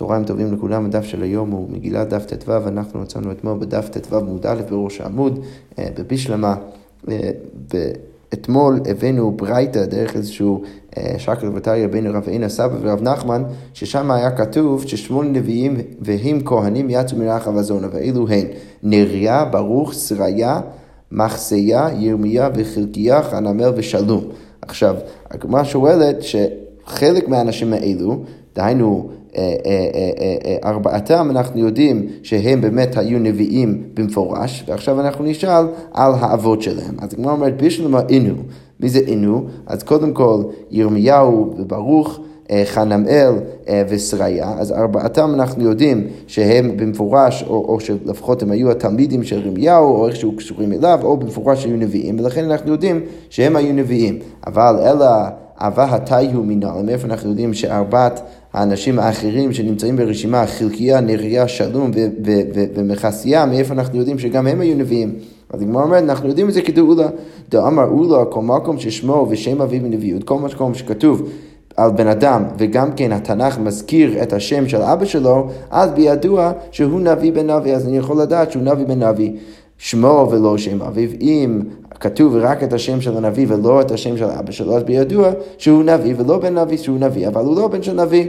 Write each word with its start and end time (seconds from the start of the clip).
צהריים 0.00 0.24
טובים 0.24 0.52
לכולם, 0.52 0.84
הדף 0.84 1.04
של 1.04 1.22
היום 1.22 1.50
הוא 1.50 1.70
מגילת 1.70 2.08
דף 2.08 2.24
ט"ו, 2.24 2.52
אנחנו 2.66 3.00
מצאנו 3.00 3.32
אתמול 3.32 3.58
בדף 3.58 3.88
ט"ו 3.88 4.16
עמוד 4.16 4.46
א' 4.46 4.60
בראש 4.70 5.00
העמוד, 5.00 5.40
אה, 5.78 5.88
בבישלמה. 5.98 6.54
אה, 7.10 7.30
אתמול 8.34 8.80
הבאנו 8.86 9.30
ברייתא 9.30 9.86
דרך 9.86 10.16
איזשהו 10.16 10.62
אה, 10.96 11.14
שקל 11.18 11.48
וטריה 11.54 11.88
בין 11.88 12.06
רב 12.06 12.28
עין 12.28 12.44
הסבא 12.44 12.76
ורב 12.80 13.02
נחמן, 13.02 13.42
ששם 13.74 14.10
היה 14.10 14.30
כתוב 14.30 14.86
ששמונה 14.86 15.28
נביאים 15.28 15.76
והם 16.00 16.40
כהנים 16.44 16.90
יצאו 16.90 17.18
מרח 17.18 17.48
אבזונה, 17.48 17.88
ואלו 17.92 18.28
הן 18.28 18.46
נריה, 18.82 19.44
ברוך, 19.44 19.94
שריה, 19.94 20.60
מחסיה, 21.12 21.88
ירמיה 21.98 22.48
וחלקיה, 22.54 23.22
חנמל 23.22 23.72
ושלום. 23.76 24.24
עכשיו, 24.62 24.96
הגמרא 25.30 25.64
שואלת 25.64 26.16
שחלק 26.22 27.28
מהאנשים 27.28 27.72
האלו, 27.72 28.22
דהיינו 28.56 29.10
ארבעתם 30.64 31.28
אנחנו 31.30 31.60
יודעים 31.60 32.06
שהם 32.22 32.60
באמת 32.60 32.96
היו 32.96 33.18
נביאים 33.18 33.82
במפורש, 33.94 34.64
ועכשיו 34.68 35.00
אנחנו 35.00 35.24
נשאל 35.24 35.66
על 35.92 36.12
האבות 36.20 36.62
שלהם. 36.62 36.94
אז 36.98 37.14
הגמרא 37.14 37.32
אומרת, 37.32 37.62
בשלמה 37.62 38.00
אינו. 38.08 38.34
מי 38.80 38.88
זה 38.88 38.98
אינו? 38.98 39.44
אז 39.66 39.82
קודם 39.82 40.12
כל, 40.12 40.42
ירמיהו 40.70 41.54
וברוך. 41.56 42.20
חנמאל 42.64 43.32
ושריה, 43.88 44.54
אז 44.58 44.72
ארבעתם 44.72 45.30
אנחנו 45.34 45.64
יודעים 45.64 46.06
שהם 46.26 46.76
במפורש, 46.76 47.44
או, 47.48 47.64
או 47.68 47.80
שלפחות 47.80 48.42
הם 48.42 48.50
היו 48.50 48.70
התלמידים 48.70 49.24
של 49.24 49.46
ירמיהו, 49.46 49.94
או 49.94 50.08
איכשהו 50.08 50.32
קשורים 50.32 50.72
אליו, 50.72 50.98
או 51.02 51.16
במפורש 51.16 51.64
היו 51.64 51.76
נביאים, 51.76 52.20
ולכן 52.20 52.44
אנחנו 52.44 52.72
יודעים 52.72 53.00
שהם 53.30 53.56
היו 53.56 53.72
נביאים. 53.74 54.18
אבל 54.46 54.76
אלא 54.82 55.06
אבה 55.60 55.94
התיהו 55.94 56.44
מנהל, 56.44 56.82
מאיפה 56.82 57.06
אנחנו 57.06 57.30
יודעים 57.30 57.54
שארבעת 57.54 58.20
האנשים 58.52 58.98
האחרים 58.98 59.52
שנמצאים 59.52 59.96
ברשימה, 59.96 60.46
חלקיה, 60.46 61.00
נריה, 61.00 61.48
שלום 61.48 61.90
ומכסיה, 62.74 63.46
מאיפה 63.46 63.74
אנחנו 63.74 63.98
יודעים 63.98 64.18
שגם 64.18 64.46
הם 64.46 64.60
היו 64.60 64.76
נביאים? 64.76 65.14
אז 65.50 65.62
הגמרא 65.62 65.82
אומרת, 65.82 66.02
אנחנו 66.02 66.28
יודעים 66.28 66.48
את 66.48 66.54
זה 66.54 66.62
כדאולה. 66.62 67.08
דאמר 67.48 67.88
אולה, 67.88 68.24
כל 68.24 68.42
מקום 68.42 68.78
ששמו 68.78 69.26
ושם 69.30 69.62
אביו 69.62 69.82
בנביאות, 69.82 70.24
כל 70.24 70.38
מקום 70.38 70.74
שכתוב 70.74 71.30
על 71.76 71.90
בן 71.90 72.06
אדם, 72.06 72.44
וגם 72.58 72.92
כן 72.92 73.12
התנ"ך 73.12 73.58
מזכיר 73.58 74.22
את 74.22 74.32
השם 74.32 74.68
של 74.68 74.82
אבא 74.82 75.04
שלו, 75.04 75.48
אז 75.70 75.90
בידוע 75.90 76.52
שהוא 76.70 77.00
נביא 77.00 77.32
בן 77.32 77.50
נביא, 77.50 77.74
אז 77.74 77.86
אני 77.86 77.98
יכול 77.98 78.20
לדעת 78.22 78.52
שהוא 78.52 78.62
נביא 78.62 78.86
בן 78.86 79.02
נביא. 79.02 79.32
שמו 79.78 80.28
ולא 80.30 80.58
שם 80.58 80.82
אביו, 80.82 81.10
אם 81.20 81.60
כתוב 82.00 82.36
רק 82.36 82.62
את 82.62 82.72
השם 82.72 83.00
של 83.00 83.16
הנביא 83.16 83.46
ולא 83.48 83.80
את 83.80 83.90
השם 83.90 84.16
של 84.16 84.24
אבא 84.24 84.52
שלו, 84.52 84.76
אז 84.76 84.82
בידוע 84.82 85.30
שהוא 85.58 85.82
נביא 85.82 86.14
ולא 86.16 86.38
בן 86.38 86.58
נביא 86.58 86.78
שהוא 86.78 86.98
נביא, 86.98 87.28
אבל 87.28 87.44
הוא 87.44 87.56
לא 87.56 87.68
בן 87.68 87.82
של 87.82 88.02
נביא. 88.02 88.26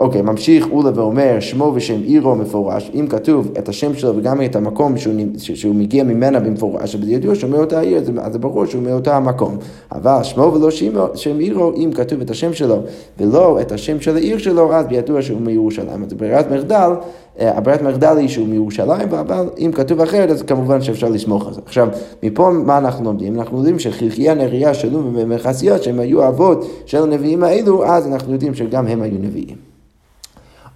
אוקיי, 0.00 0.20
okay, 0.20 0.24
ממשיך 0.24 0.66
אולה 0.70 0.90
ואומר 0.94 1.40
שמו 1.40 1.72
ושם 1.74 2.00
עירו 2.04 2.34
מפורש, 2.34 2.90
אם 2.94 3.06
כתוב 3.06 3.50
את 3.58 3.68
השם 3.68 3.94
שלו 3.94 4.16
וגם 4.16 4.42
את 4.42 4.56
המקום 4.56 4.98
שהוא, 4.98 5.14
שהוא 5.36 5.74
מגיע 5.74 6.04
ממנה 6.04 6.40
במפורש, 6.40 6.94
אז 6.94 7.08
ידוע 7.08 7.34
שהוא 7.34 7.50
מאותה 7.50 7.80
עיר, 7.80 7.98
אז 7.98 8.32
זה 8.32 8.38
ברור 8.38 8.66
שהוא 8.66 8.82
מאותה 8.82 9.16
המקום. 9.16 9.56
אבל 9.92 10.22
שמו 10.22 10.52
ולא 10.54 10.70
שמו, 10.70 11.06
שם 11.14 11.38
עירו, 11.38 11.72
אם 11.76 11.90
כתוב 11.94 12.20
את 12.20 12.30
השם 12.30 12.52
שלו 12.52 12.82
ולא 13.20 13.60
את 13.60 13.72
השם 13.72 14.00
של 14.00 14.16
העיר 14.16 14.38
שלו, 14.38 14.74
אז 14.74 14.86
בידוע 14.86 15.22
שהוא 15.22 15.40
מירושלים. 15.40 16.04
אז 16.04 16.12
ברירת 16.12 16.50
מחדל, 16.50 16.90
הברירת 17.38 17.82
מחדל 17.82 18.16
היא 18.16 18.28
שהוא 18.28 18.48
מירושלים, 18.48 19.14
אבל 19.20 19.48
אם 19.58 19.70
כתוב 19.74 20.00
אחרת, 20.00 20.30
אז 20.30 20.42
כמובן 20.42 20.82
שאפשר 20.82 21.08
לסמוך 21.08 21.46
על 21.46 21.54
זה. 21.54 21.60
עכשיו, 21.66 21.88
מפה 22.22 22.50
מה 22.50 22.78
אנחנו 22.78 23.04
לומדים? 23.04 23.38
אנחנו 23.38 23.56
יודעים 23.56 23.78
שחלקיה, 23.78 24.34
נריה, 24.34 24.74
שלום 24.74 25.12
ומכסיות, 25.14 25.82
שהם 25.82 26.00
היו 26.00 26.28
אבות 26.28 26.66
של 26.86 27.02
הנביאים 27.02 27.44
האלו, 27.44 27.86
אז 27.86 28.06
אנחנו 28.06 28.32
יודעים 28.32 28.54
שגם 28.54 28.86
הם 28.86 29.02
היו 29.02 29.18
נביאים. 29.20 29.56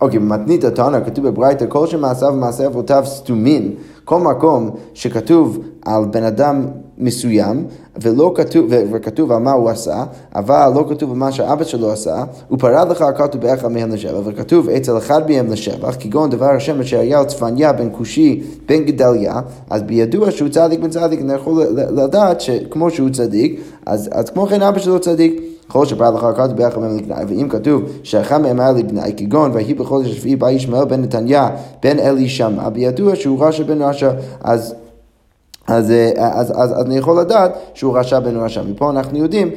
אוקיי, 0.00 0.18
במתנית 0.18 0.64
התנא 0.64 1.04
כתוב 1.04 1.28
בברייתא, 1.28 1.64
כל 1.68 1.86
שמעשיו 1.86 2.32
ומעשי 2.32 2.66
אבותיו 2.66 3.02
סתומים, 3.06 3.74
כל 4.04 4.20
מקום 4.20 4.70
שכתוב 4.94 5.58
על 5.84 6.04
בן 6.04 6.22
אדם 6.22 6.66
מסוים, 6.98 7.64
ולא 8.03 8.32
כתוב, 8.34 8.66
וכתוב 8.92 9.32
על 9.32 9.38
מה 9.38 9.53
הוא 9.53 9.70
עשה, 9.70 10.04
אבל 10.34 10.72
לא 10.75 10.84
כתוב 10.91 11.10
על 11.10 11.16
מה 11.16 11.32
שאבא 11.32 11.64
שלו 11.64 11.92
עשה, 11.92 12.25
הוא 12.48 12.59
פרד 12.59 12.88
לך 12.91 13.03
הכתוב 13.03 13.41
באחד 13.41 13.69
מהם 13.69 13.91
לשבח, 13.91 14.20
וכתוב 14.25 14.69
אצל 14.69 14.98
אחד 14.98 15.31
מהם 15.31 15.53
לשבח, 15.53 15.97
כגון 16.00 16.31
דבר 16.31 16.50
השם 16.50 16.81
אשר 16.81 16.98
היה 16.98 17.25
צפניה 17.25 17.72
בן 17.72 17.88
כושי 17.92 18.42
בן 18.69 18.84
גדליה, 18.84 19.41
אז 19.70 19.82
בידוע 19.82 20.31
שהוא 20.31 20.48
צדיק 20.48 20.81
בן 20.81 20.91
צדיק, 20.91 21.20
אני 21.20 21.32
יכול 21.32 21.66
לדעת 21.75 22.41
שכמו 22.41 22.91
שהוא 22.91 23.10
צדיק, 23.10 23.60
אז, 23.86 24.09
אז 24.12 24.30
כמו 24.30 24.47
כן 24.47 24.62
אבא 24.62 24.78
שלו 24.78 25.00
צדיק. 25.00 25.42
כל 25.69 25.86
שפרד 25.86 26.15
לך 26.15 26.26
כתוב 26.36 26.56
באחד 26.56 26.80
מהם 26.80 26.97
לגנאי, 26.97 27.25
ואם 27.28 27.48
כתוב 27.48 27.82
שאחד 28.03 28.41
מהם 28.41 28.60
היה 28.60 28.72
לגנאי, 28.72 29.12
כגון 29.16 29.50
ויהי 29.54 29.75
בחודש 29.75 30.10
השביעי 30.10 30.36
בא 30.36 30.50
ישמעאל 30.50 30.84
בן 30.84 31.03
נתניה 31.03 31.48
בן 31.82 31.98
אלי 31.98 32.28
שמע, 32.28 32.69
בידוע 32.69 33.16
שהוא 33.16 33.44
רשע 33.44 33.62
בן 33.62 33.82
רשע, 33.82 34.10
אז 34.41 34.75
אז, 35.68 35.92
אז, 36.16 36.50
אז, 36.50 36.72
אז 36.72 36.86
אני 36.86 36.98
יכול 36.98 37.20
לדעת 37.20 37.58
שהוא 37.74 37.98
רשע 37.98 38.20
בן 38.20 38.36
רשע. 38.36 38.62
מפה 38.62 38.90
אנחנו 38.90 39.18
יודעים 39.18 39.50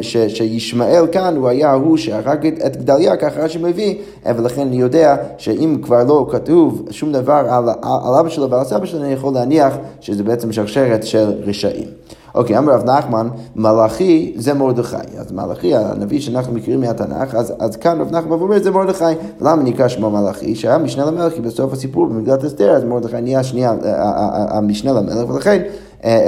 ש, 0.00 0.16
שישמעאל 0.16 1.06
כאן 1.06 1.36
הוא 1.36 1.48
היה 1.48 1.72
הוא 1.72 1.96
שהרג 1.96 2.46
את 2.46 2.76
גדליה, 2.76 3.16
ככה 3.16 3.40
רש"י 3.40 3.58
מביא, 3.58 3.94
ולכן 4.36 4.60
אני 4.60 4.76
יודע 4.76 5.16
שאם 5.38 5.76
כבר 5.82 6.04
לא 6.04 6.26
כתוב 6.30 6.82
שום 6.90 7.12
דבר 7.12 7.46
על, 7.48 7.68
על 7.82 8.14
אבא 8.20 8.28
שלו 8.28 8.50
ועל 8.50 8.64
סבא 8.64 8.86
שלו, 8.86 9.00
אני 9.00 9.12
יכול 9.12 9.34
להניח 9.34 9.74
שזה 10.00 10.22
בעצם 10.22 10.52
שרשרת 10.52 11.06
של 11.06 11.32
רשעים. 11.46 11.88
אוקיי, 12.34 12.58
אמר 12.58 12.72
רב 12.72 12.90
נחמן, 12.90 13.28
מלאכי 13.56 14.34
זה 14.36 14.54
מרדכי. 14.54 15.18
אז 15.18 15.32
מלאכי, 15.32 15.76
הנביא 15.76 16.20
שאנחנו 16.20 16.54
מכירים 16.54 16.80
מהתנ"ך, 16.80 17.34
אז, 17.34 17.52
אז 17.58 17.76
כאן 17.76 18.00
רב 18.00 18.10
נחמן 18.10 18.32
אומר 18.32 18.62
זה 18.62 18.70
מרדכי. 18.70 19.04
ולמה 19.40 19.62
נקרא 19.62 19.88
שמו 19.88 20.10
מלאכי? 20.10 20.54
שהיה 20.54 20.78
משנה 20.78 21.04
למלך, 21.04 21.34
כי 21.34 21.40
בסוף 21.40 21.72
הסיפור 21.72 22.06
במגילת 22.06 22.44
אסתר, 22.44 22.70
אז 22.70 22.84
מרדכי 22.84 23.20
נהיה 23.20 23.40
השנייה, 23.40 23.70
אה, 23.70 23.76
אה, 23.76 24.02
אה, 24.02 24.58
המשנה 24.58 24.92
למלך, 24.92 25.30
ולכן 25.30 25.62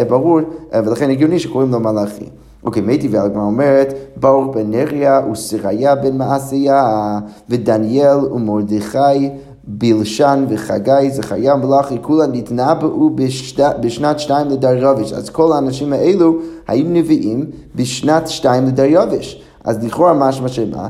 ברור, 0.08 0.40
ולכן 0.74 1.10
הגיוני 1.10 1.38
שקוראים 1.38 1.72
לו 1.72 1.80
מלאכי. 1.80 2.24
אוקיי, 2.64 2.82
מי 2.82 2.98
טבעי 2.98 3.20
הגמרא 3.20 3.44
אומרת, 3.44 3.94
ברוך 4.16 4.56
בן 4.56 4.70
נריה 4.70 5.20
ושריה 5.32 5.94
בן 5.94 6.16
מעשיה 6.16 7.18
ודניאל 7.48 8.18
ומרדכי 8.32 9.30
בלשן 9.66 10.44
וחגי, 10.48 11.10
זכריה 11.10 11.56
מלאכי, 11.56 11.98
כולה 12.02 12.26
נתנבאו 12.26 13.10
בשנת 13.80 14.20
שתיים 14.20 14.48
לדריווש. 14.48 15.12
אז 15.12 15.30
כל 15.30 15.52
האנשים 15.52 15.92
האלו 15.92 16.36
היו 16.68 16.84
נביאים 16.88 17.44
בשנת 17.74 18.28
שתיים 18.28 18.66
לדריווש. 18.66 19.42
אז 19.66 19.84
לכאורה 19.84 20.14
משמע 20.14 20.48
שמה? 20.48 20.88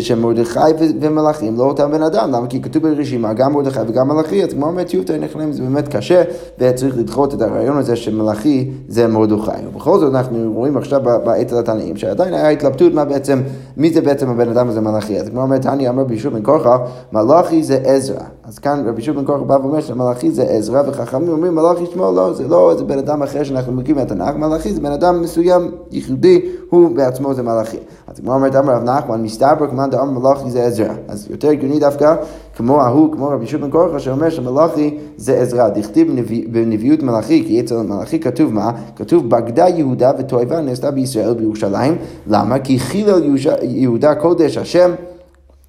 שמרדכי 0.00 0.58
ומלאכים 1.00 1.56
לא 1.56 1.64
אותם 1.64 1.92
בן 1.92 2.02
אדם, 2.02 2.32
למה? 2.32 2.46
כי 2.46 2.62
כתוב 2.62 2.82
ברשימה 2.88 3.32
גם 3.32 3.52
מרדכי 3.52 3.80
וגם 3.88 4.08
מלאכי, 4.08 4.44
אז 4.44 4.52
כמו 4.52 4.66
אומרת 4.66 4.94
יופטר 4.94 5.16
נכנעים 5.18 5.52
זה 5.52 5.62
באמת 5.62 5.88
קשה, 5.88 6.22
וצריך 6.58 6.98
לדחות 6.98 7.34
את 7.34 7.42
הרעיון 7.42 7.76
הזה 7.76 7.96
שמלאכי 7.96 8.70
זה 8.88 9.06
מרדכי. 9.06 9.66
ובכל 9.68 9.98
זאת 9.98 10.14
אנחנו 10.14 10.52
רואים 10.54 10.76
עכשיו 10.76 11.00
בעת 11.24 11.52
התנאים, 11.52 11.96
שעדיין 11.96 12.34
היה 12.34 12.48
התלבטות 12.48 12.94
מה 12.94 13.04
בעצם, 13.04 13.42
מי 13.76 13.92
זה 13.92 14.00
בעצם 14.00 14.30
הבן 14.30 14.48
אדם 14.48 14.68
הזה 14.68 14.80
מלאכי. 14.80 15.20
אז 15.20 15.28
כמו 15.28 15.42
אומרת, 15.42 15.66
אני 15.66 15.88
אמר 15.88 16.04
בישול 16.04 16.32
בן 16.32 16.42
כורחה, 16.42 16.76
מלאכי 17.12 17.62
זה 17.62 17.78
עזרא. 17.84 18.33
אז 18.48 18.58
כאן 18.58 18.84
רבי 18.86 19.02
שוב 19.02 19.16
בן 19.16 19.24
כורחה 19.24 19.44
בא 19.44 19.52
ואומר 19.62 19.80
שמלאכי 19.80 20.30
זה 20.30 20.42
עזרא, 20.42 20.82
וחכמים 20.86 21.28
אומרים 21.28 21.54
מלאכי 21.54 21.86
שמו 21.92 22.12
לא, 22.12 22.32
זה 22.32 22.48
לא 22.48 22.72
איזה 22.72 22.84
בן 22.84 22.98
אדם 22.98 23.22
אחר 23.22 23.44
שאנחנו 23.44 23.72
מכירים 23.72 23.96
מהתנ"ך, 23.96 24.36
מלאכי 24.36 24.74
זה 24.74 24.80
בן 24.80 24.92
אדם 24.92 25.22
מסוים, 25.22 25.70
ייחודי, 25.90 26.40
הוא 26.70 26.96
בעצמו 26.96 27.34
זה 27.34 27.42
מלאכי. 27.42 27.76
אז 28.06 28.20
כמו 28.20 28.34
אומרת 28.34 28.56
אמר 28.56 28.72
רב 28.72 28.82
נחמן, 28.82 29.22
מסתבר 29.22 29.66
כמובן 29.66 29.90
דאמר 29.90 30.20
מלאכי 30.20 30.50
זה 30.50 30.64
עזרא. 30.64 30.94
אז 31.08 31.26
יותר 31.30 31.48
הגיוני 31.48 31.80
דווקא 31.80 32.14
כמו 32.56 32.80
ההוא, 32.80 33.12
כמו 33.12 33.28
רבי 33.28 33.46
שוב 33.46 33.60
בן 33.60 33.70
כורחה, 33.70 33.98
שאומר 33.98 34.30
שמלאכי 34.30 34.98
זה 35.16 35.34
עזרא. 35.34 35.68
דכתיב 35.68 36.08
בנביאות 36.52 37.02
מלאכי, 37.02 37.44
כי 37.46 37.60
אצל 37.60 37.76
מלאכי 37.76 38.20
כתוב 38.20 38.52
מה? 38.52 38.70
כתוב 38.96 39.30
בגדה 39.30 39.68
יהודה 39.68 40.12
ותועבה 40.18 40.60
נעשתה 40.60 40.90
בישראל 40.90 41.34
בירושלים. 41.34 41.96
למה? 42.26 42.58
כי 42.58 42.78
חילל 42.78 43.36
יהודה 43.62 44.14
קודש 44.14 44.58
השם 44.58 44.90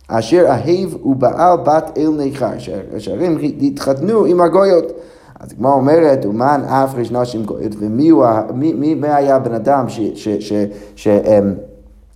אשר 0.07 0.45
אהב 0.47 1.05
ובעל 1.05 1.57
בת 1.57 1.91
אל 1.97 2.09
נכר, 2.09 2.51
שהרים 2.97 3.37
התחתנו 3.61 4.25
עם 4.25 4.41
הגויות. 4.41 4.91
אז 5.39 5.51
הגמרא 5.51 5.73
אומרת, 5.73 6.25
ומן 6.25 6.61
אף 6.65 6.95
ריש 6.95 7.11
נשים 7.11 7.43
גויות, 7.43 7.71
ומי 7.79 8.09
הוא, 8.09 8.25
מי, 8.53 8.73
מי, 8.73 8.95
מי 8.95 9.07
היה 9.07 9.35
הבן 9.35 9.53
אדם 9.53 9.85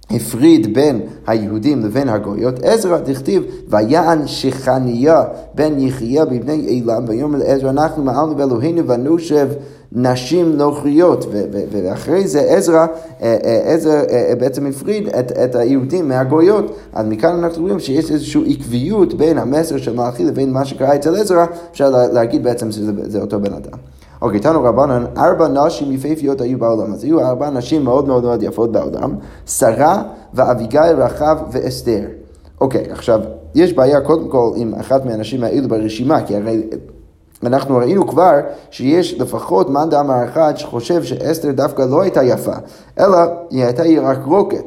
שהפריד 0.09 0.73
בין 0.73 1.01
היהודים 1.27 1.85
לבין 1.85 2.09
הגויות? 2.09 2.63
עזרא 2.63 2.99
דכתיב, 2.99 3.43
ויען 3.67 4.27
שכניה 4.27 5.23
בן 5.55 5.79
יחיה 5.79 6.25
בבני 6.25 6.67
אילם, 6.67 7.05
ויאמר 7.07 7.37
לעזרא, 7.37 7.69
אנחנו 7.69 8.03
מעלנו 8.03 8.35
באלוהינו 8.35 8.87
ונושב 8.87 9.47
נשים 9.91 10.57
נוכריות, 10.57 11.25
ואחרי 11.71 12.27
זה 12.27 12.41
עזרא, 12.41 12.85
אה, 13.21 13.37
אה, 13.43 13.73
עזרא 13.73 14.01
אה, 14.09 14.33
בעצם 14.39 14.65
הפריד 14.65 15.07
את, 15.07 15.31
את 15.31 15.55
היהודים 15.55 16.07
מהגויות. 16.07 16.75
אז 16.93 17.05
מכאן 17.05 17.43
אנחנו 17.43 17.63
רואים 17.63 17.79
שיש 17.79 18.11
איזושהי 18.11 18.53
עקביות 18.53 19.13
בין 19.13 19.37
המסר 19.37 19.77
של 19.77 19.95
מלאכי 19.95 20.25
לבין 20.25 20.53
מה 20.53 20.65
שקרה 20.65 20.95
אצל 20.95 21.15
עזרא, 21.15 21.45
אפשר 21.71 21.89
להגיד 21.89 22.43
בעצם 22.43 22.71
שזה 22.71 23.21
אותו 23.21 23.39
בן 23.39 23.53
אדם. 23.53 23.77
אוקיי, 24.21 24.39
תנו 24.39 24.63
רבנן, 24.63 25.05
ארבע 25.17 25.47
נשים 25.47 25.91
יפהפיות 25.91 26.41
היו 26.41 26.59
בעולם. 26.59 26.93
אז 26.93 27.03
היו 27.03 27.19
ארבע 27.19 27.49
נשים 27.49 27.83
מאוד 27.83 28.07
מאוד 28.07 28.23
מאוד 28.23 28.43
יפות 28.43 28.71
בעולם, 28.71 29.15
שרה 29.47 30.03
ואביגיל, 30.33 30.81
רחב 30.81 31.37
ואסתר. 31.51 32.01
אוקיי, 32.61 32.85
עכשיו... 32.91 33.21
יש 33.55 33.73
בעיה 33.73 34.01
קודם 34.01 34.27
כל 34.27 34.51
עם 34.55 34.73
אחת 34.73 35.05
מהנשים 35.05 35.43
האלו 35.43 35.69
ברשימה, 35.69 36.25
כי 36.25 36.35
הרי 36.35 36.63
אנחנו 37.45 37.77
ראינו 37.77 38.07
כבר 38.07 38.33
שיש 38.71 39.19
לפחות 39.19 39.69
מאן 39.69 39.89
דאמר 39.89 40.25
אחד 40.25 40.53
שחושב 40.55 41.03
שאסתר 41.03 41.51
דווקא 41.51 41.81
לא 41.81 42.01
הייתה 42.01 42.23
יפה, 42.23 42.53
אלא 42.99 43.17
היא 43.49 43.63
הייתה 43.63 43.85
ירקרוקת. 43.85 44.63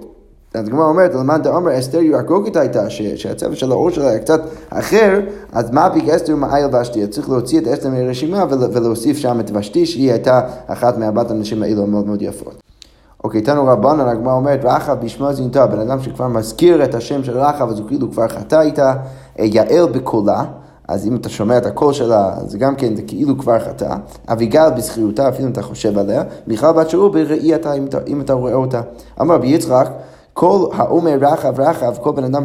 אז 0.55 0.69
הגמרא 0.69 0.85
אומרת, 0.85 1.15
למאן 1.15 1.43
דאמר 1.43 1.79
אסתר 1.79 2.03
ירקרוקת 2.03 2.57
הייתה, 2.57 2.91
שהצבע 2.91 3.55
של 3.55 3.73
האור 3.73 3.91
שלה 3.91 4.09
היה 4.09 4.19
קצת 4.19 4.41
אחר, 4.71 5.21
אז 5.53 5.71
מה 5.71 5.89
ביג 5.89 6.11
אסתר 6.11 6.35
ומעיל 6.35 6.67
ושתי? 6.77 7.07
צריך 7.07 7.29
להוציא 7.29 7.61
את 7.61 7.67
אסתר 7.67 7.89
מהרשימה 7.89 8.45
ולהוסיף 8.51 9.17
שם 9.17 9.41
את 9.41 9.51
ושתי, 9.55 9.87
שהיא 9.87 10.11
הייתה 10.11 10.41
אחת 10.67 10.99
מארבעת 10.99 11.31
הנשים 11.31 11.63
האלו 11.63 11.83
המאוד 11.83 12.07
מאוד 12.07 12.23
יפות. 12.23 12.63
אוקיי, 13.25 13.41
תנו 13.41 13.67
רבנן, 13.67 14.09
הגמרא 14.09 14.33
אומרת, 14.33 14.61
רחב 14.65 14.97
בשמה 15.05 15.33
זינתה, 15.33 15.67
בן 15.67 15.81
אדם 15.81 16.03
שכבר 16.03 16.29
מזכיר 16.29 16.85
את 16.85 16.95
השם 16.95 17.25
של 17.25 17.39
רחב, 17.39 17.69
אז 17.69 17.79
הוא 17.79 17.89
כאילו 17.89 18.11
כבר 18.11 18.29
חטא 18.29 18.61
איתה, 18.61 18.95
יעל 19.39 19.87
בקולה. 19.87 20.45
אז 20.89 21.07
אם 21.07 21.17
אתה 21.17 21.29
שומע 21.29 21.59
את 21.59 21.67
הקול 21.67 21.93
שלה, 21.93 22.35
זה 22.47 22.59
גם 22.59 22.77
כן, 22.77 22.97
זה 22.97 23.03
כאילו 23.03 23.39
כבר 23.39 23.59
חטא. 23.59 23.95
אביגל 24.29 24.71
בזכירותה, 24.77 25.29
אפילו 25.29 25.47
אם 25.47 25.53
אתה 25.53 25.63
חושב 25.63 25.99
עליה. 25.99 26.23
מיכל 26.47 26.73
בת 26.73 26.91
שאול 26.91 27.11
בראייתה, 27.11 27.73
אם, 27.73 27.87
אם 28.07 28.21
אתה 28.21 28.33
רואה 28.33 28.55
אותה. 28.55 28.81
אמר 29.21 29.35
רבי 29.35 29.49
יצחק, 29.49 29.89
כל 30.35 30.67
האומר 30.73 31.19
רחב 31.21 31.61
רחב, 31.61 31.95
כל 32.01 32.13
בן 32.13 32.25
אדם 32.25 32.45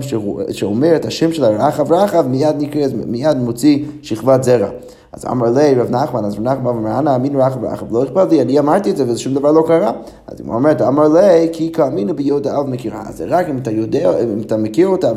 שאומר 0.52 0.96
את 0.96 1.06
השם 1.06 1.34
שלה 1.34 1.68
רחב 1.68 1.94
רחב, 1.94 2.28
מיד 2.28 2.56
נקרא, 2.58 2.82
מיד 3.06 3.38
מוציא 3.38 3.86
שכבת 4.02 4.44
זרע. 4.44 4.70
אז 5.18 5.26
אמר 5.26 5.52
לי 5.52 5.76
רב 5.76 5.90
נחמן, 5.90 6.26
אז 6.26 6.34
רב 6.34 6.42
נחמן 6.42 6.66
אומר, 6.66 7.00
אנא 7.00 7.16
אמין 7.16 7.36
רחב 7.36 7.64
רחב, 7.64 7.94
לא 7.94 8.04
אכפת 8.04 8.32
לי, 8.32 8.42
אני 8.42 8.60
אמרתי 8.60 8.92
את 8.92 8.98
זה 8.98 9.12
ושום 9.12 9.34
דבר 9.34 9.52
לא 9.52 9.64
קרה. 9.68 9.92
אז 10.28 10.40
הוא 10.40 10.54
אומר, 10.56 10.88
אמר 10.88 11.08
לי, 11.08 11.50
כי 11.52 11.72
כאמינו 11.72 12.16
ביודע 12.16 12.60
אב 12.60 12.70
מכירה. 12.70 13.04
אז 13.08 13.18
זה 13.18 13.26
רק 13.28 13.50
אם 13.50 13.58
אתה 13.58 13.72
יודע, 13.72 14.12
אם 14.20 14.42
אתה 14.46 14.58
מכיר 14.58 14.88
אותה 14.88 15.12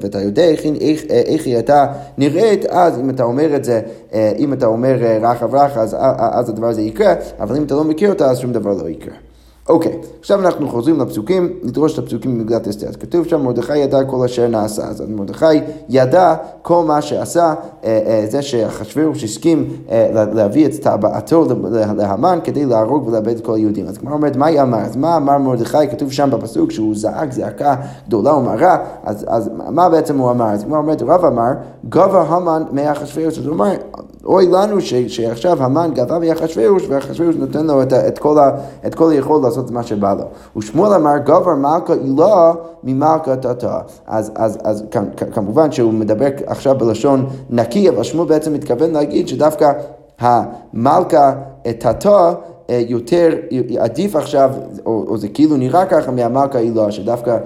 ואתה 0.00 0.20
יודע 0.20 0.44
איך 1.10 1.46
היא 1.46 1.54
הייתה 1.54 1.86
נראית, 2.18 2.66
אז 2.66 2.98
אם 2.98 3.10
אתה 3.10 3.22
אומר 3.22 3.56
את 3.56 3.64
זה, 3.64 3.80
אה, 4.14 4.32
אם 4.38 4.52
אתה 4.52 4.66
אומר 4.66 5.04
אה, 5.04 5.18
רחב 5.22 5.54
רחב, 5.54 5.80
אז 5.80 6.48
הדבר 6.50 6.66
הזה 6.66 6.82
יקרה, 6.82 7.14
אבל 7.40 7.56
אם 7.56 7.62
אתה 7.62 7.74
לא 7.74 7.84
מכיר 7.84 8.10
אותה, 8.10 8.30
אז 8.30 8.38
שום 8.38 8.52
דבר 8.52 8.72
לא 8.82 8.88
יקרה. 8.88 9.27
אוקיי, 9.68 9.92
okay, 9.92 10.06
עכשיו 10.20 10.40
אנחנו 10.40 10.68
חוזרים 10.68 11.00
לפסוקים, 11.00 11.52
נדרוש 11.62 11.98
את 11.98 12.04
הפסוקים 12.04 12.38
במגילת 12.38 12.68
אסתר. 12.68 12.88
אז 12.88 12.96
כתוב 12.96 13.26
שם, 13.26 13.44
מרדכי 13.44 13.78
ידע 13.78 14.04
כל 14.04 14.24
אשר 14.24 14.48
נעשה. 14.48 14.82
אז 14.82 15.02
מרדכי 15.08 15.44
ידע 15.88 16.34
כל 16.62 16.84
מה 16.84 17.02
שעשה, 17.02 17.54
אה, 17.84 18.00
אה, 18.06 18.24
זה 18.30 18.42
שאחשוורוש 18.42 19.24
הסכים 19.24 19.68
אה, 19.90 20.24
להביא 20.32 20.66
את 20.66 20.74
טבעתו 20.82 21.46
להמן 21.96 22.38
כדי 22.44 22.64
להרוג 22.64 23.08
ולאבד 23.08 23.28
את 23.36 23.44
כל 23.44 23.54
היהודים. 23.54 23.86
אז 23.86 23.98
כמו 23.98 24.12
אומרת, 24.12 24.36
מה 24.36 24.46
היא 24.46 24.62
אמר? 24.62 24.78
אז 24.78 24.96
מה 24.96 25.16
אמר 25.16 25.38
מרדכי? 25.38 25.88
כתוב 25.90 26.12
שם 26.12 26.30
בפסוק 26.32 26.70
שהוא 26.70 26.94
זעק 26.96 27.32
זעקה 27.32 27.76
גדולה 28.06 28.34
ומרה, 28.34 28.76
אז, 29.04 29.24
אז 29.28 29.50
מה 29.70 29.88
בעצם 29.88 30.18
הוא 30.18 30.30
אמר? 30.30 30.46
אז 30.46 30.64
כמו 30.64 30.76
אומרת, 30.76 31.02
רב 31.02 31.24
אמר, 31.24 31.50
גבה 31.88 32.22
המן 32.22 32.62
מאחשוורוש. 32.72 33.38
אז 33.38 33.46
הוא 33.46 33.54
אמר, 33.54 33.72
אוי 34.28 34.46
לנו 34.46 34.80
ש, 34.80 34.94
שעכשיו 34.94 35.62
המן 35.62 35.90
גבה 35.94 36.18
מאחשוורוש, 36.18 36.82
ואחשוורוש 36.88 37.36
נותן 37.36 37.66
לו 37.66 37.82
את, 37.82 37.92
את, 37.92 38.18
כל 38.18 38.38
ה, 38.38 38.50
את 38.86 38.94
כל 38.94 39.10
היכולת 39.10 39.44
לעשות 39.44 39.70
מה 39.70 39.82
שבא 39.82 40.14
לו. 40.14 40.24
ושמואל 40.56 40.92
אמר, 40.94 41.18
גבר 41.18 41.54
מלכה 41.54 41.92
הילה 41.92 42.52
ממלכה 42.84 43.36
תתה. 43.36 43.80
אז, 44.06 44.32
אז, 44.34 44.58
אז 44.64 44.84
כמובן 45.32 45.72
שהוא 45.72 45.92
מדבר 45.92 46.28
עכשיו 46.46 46.78
בלשון 46.78 47.26
נקי, 47.50 47.88
אבל 47.88 48.02
שמואל 48.02 48.28
בעצם 48.28 48.52
מתכוון 48.52 48.90
להגיד 48.90 49.28
שדווקא 49.28 49.72
המלכה 50.18 51.32
תתה 51.78 52.32
יותר 52.68 53.28
עדיף 53.78 54.16
עכשיו, 54.16 54.50
או, 54.86 55.04
או 55.08 55.18
זה 55.18 55.28
כאילו 55.28 55.56
נראה 55.56 55.86
ככה 55.86 56.10
מהמלכה 56.10 56.58
הילה, 56.58 56.92
שדווקא 56.92 57.38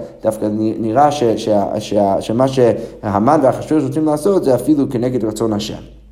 נראה 0.79 1.11
ש, 1.11 1.23
ש, 1.23 1.49
ש, 1.79 1.93
שמה 2.19 2.47
שהמן 2.47 3.39
והחשבוש 3.43 3.83
רוצים 3.83 4.05
לעשות 4.05 4.43
זה 4.43 4.55
אפילו 4.55 4.89
כנגד 4.89 5.25
רצון 5.25 5.53
השם. 5.53 6.02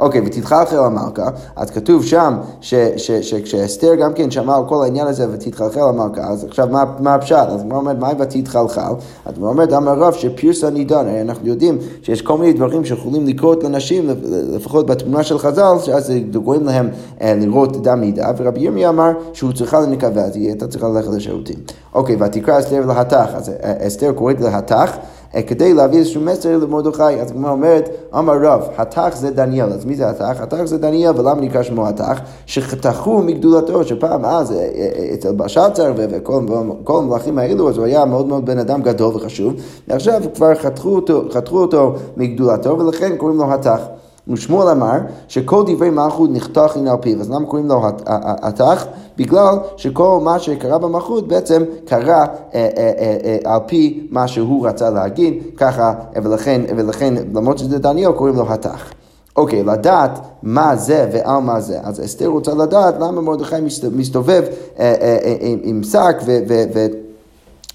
אוקיי, 0.00 0.20
ותתחלחל 0.26 0.78
המלכה, 0.78 1.28
אז 1.56 1.70
כתוב 1.70 2.04
שם 2.04 2.34
שכשאסתר 2.60 3.94
גם 3.94 4.12
כן 4.12 4.30
שמעה 4.30 4.56
על 4.56 4.62
כל 4.68 4.84
העניין 4.84 5.06
הזה 5.06 5.26
ותתחלחל 5.32 5.80
המלכה, 5.80 6.28
אז 6.28 6.44
עכשיו 6.44 6.68
מה, 6.70 6.84
מה 7.00 7.14
הפשט? 7.14 7.46
אז 7.48 7.62
הוא 7.62 7.72
אומר, 7.72 7.92
מה 7.92 8.08
ותתחלחל? 8.18 8.92
אז 9.24 9.34
הוא 9.38 9.48
אומר, 9.48 9.76
אמר 9.76 9.98
רב 9.98 10.12
שפירסה 10.12 10.70
נידון, 10.70 11.06
הרי 11.06 11.20
אנחנו 11.20 11.48
יודעים 11.48 11.78
שיש 12.02 12.22
כל 12.22 12.38
מיני 12.38 12.52
דברים 12.52 12.84
שיכולים 12.84 13.26
לקרות 13.26 13.64
לנשים, 13.64 14.10
לפחות 14.52 14.86
בתמונה 14.86 15.22
של 15.22 15.38
חז"ל, 15.38 15.74
שאז 15.82 16.12
גורם 16.32 16.64
להם 16.64 16.88
אה, 17.20 17.34
לראות 17.34 17.82
דם 17.82 18.00
נידה, 18.00 18.30
ורבי 18.36 18.60
ירמי 18.60 18.88
אמר 18.88 19.10
שהוא 19.32 19.52
צריכה 19.52 19.80
לנקבה, 19.80 20.22
אז 20.22 20.36
היא 20.36 20.46
הייתה 20.46 20.66
צריכה 20.66 20.88
ללכת 20.88 21.08
לשירותים. 21.08 21.56
אוקיי, 21.94 22.16
ותקרא 22.22 22.58
אסתר 22.58 22.86
להטח, 22.86 23.28
אז 23.34 23.48
אה, 23.48 23.86
אסתר 23.86 24.12
קוראת 24.12 24.40
להטח. 24.40 24.96
אה, 25.34 25.42
כדי 25.42 25.74
להביא 25.74 25.98
איזשהו 25.98 26.20
מסר 26.20 26.56
למרדכי. 26.56 27.02
אז 27.02 27.30
הגמרא 27.30 27.50
אומרת, 27.50 27.88
אמר 28.18 28.38
רב, 28.42 28.62
התח 28.76 29.12
זה 29.16 29.30
דניאל. 29.30 29.72
אז 29.72 29.84
מי 29.84 29.94
זה 29.94 30.10
התח? 30.10 30.36
התח 30.40 30.64
זה 30.64 30.78
דניאל, 30.78 31.20
ולמה 31.20 31.40
נקרא 31.40 31.62
שמו 31.62 31.88
התח? 31.88 32.20
שחתכו 32.46 33.22
מגדולתו, 33.22 33.84
שפעם 33.84 34.24
אז 34.24 34.52
אה, 34.52 34.56
אה, 34.56 35.14
אצל 35.14 35.32
בשצר 35.32 35.92
וכל 35.96 36.42
המלכים 36.88 37.38
האלו, 37.38 37.68
אז 37.68 37.76
הוא 37.78 37.86
היה 37.86 38.04
מאוד 38.04 38.26
מאוד 38.26 38.46
בן 38.46 38.58
אדם 38.58 38.82
גדול 38.82 39.16
וחשוב, 39.16 39.54
ועכשיו 39.88 40.20
כבר 40.34 40.54
חתכו 40.54 40.88
אותו, 40.88 41.22
חתכו 41.32 41.58
אותו 41.58 41.94
מגדולתו, 42.16 42.78
ולכן 42.78 43.16
קוראים 43.16 43.38
לו 43.38 43.52
התח. 43.54 43.80
ושמואל 44.28 44.68
אמר 44.68 44.98
שכל 45.28 45.64
דברי 45.66 45.90
מלכות 45.90 46.30
נחתך 46.32 46.76
הנה 46.76 46.90
על 46.90 46.96
פיו, 47.00 47.20
אז 47.20 47.30
למה 47.30 47.46
קוראים 47.46 47.68
לו 47.68 47.82
התח? 48.06 48.86
בגלל 49.18 49.54
שכל 49.76 50.20
מה 50.22 50.38
שקרה 50.38 50.78
במלכות 50.78 51.28
בעצם 51.28 51.64
קרה 51.84 52.20
אה, 52.20 52.26
אה, 52.54 52.92
אה, 53.24 53.52
על 53.52 53.60
פי 53.66 54.06
מה 54.10 54.28
שהוא 54.28 54.68
רצה 54.68 54.90
להגיד, 54.90 55.42
ככה, 55.56 55.94
ולכן, 56.22 56.60
ולכן 56.76 57.14
למרות 57.34 57.58
שזה 57.58 57.78
דניאל 57.78 58.12
קוראים 58.12 58.36
לו 58.36 58.52
התח. 58.52 58.92
אוקיי, 59.36 59.62
לדעת 59.62 60.18
מה 60.42 60.76
זה 60.76 61.08
ועל 61.12 61.42
מה 61.42 61.60
זה. 61.60 61.78
אז 61.82 62.04
אסתר 62.04 62.26
רוצה 62.26 62.54
לדעת 62.54 62.94
למה 63.00 63.20
מרדכי 63.20 63.56
מסתובב 63.92 64.42
עם 65.62 65.82
שק 65.82 66.16
ו... 66.26 66.86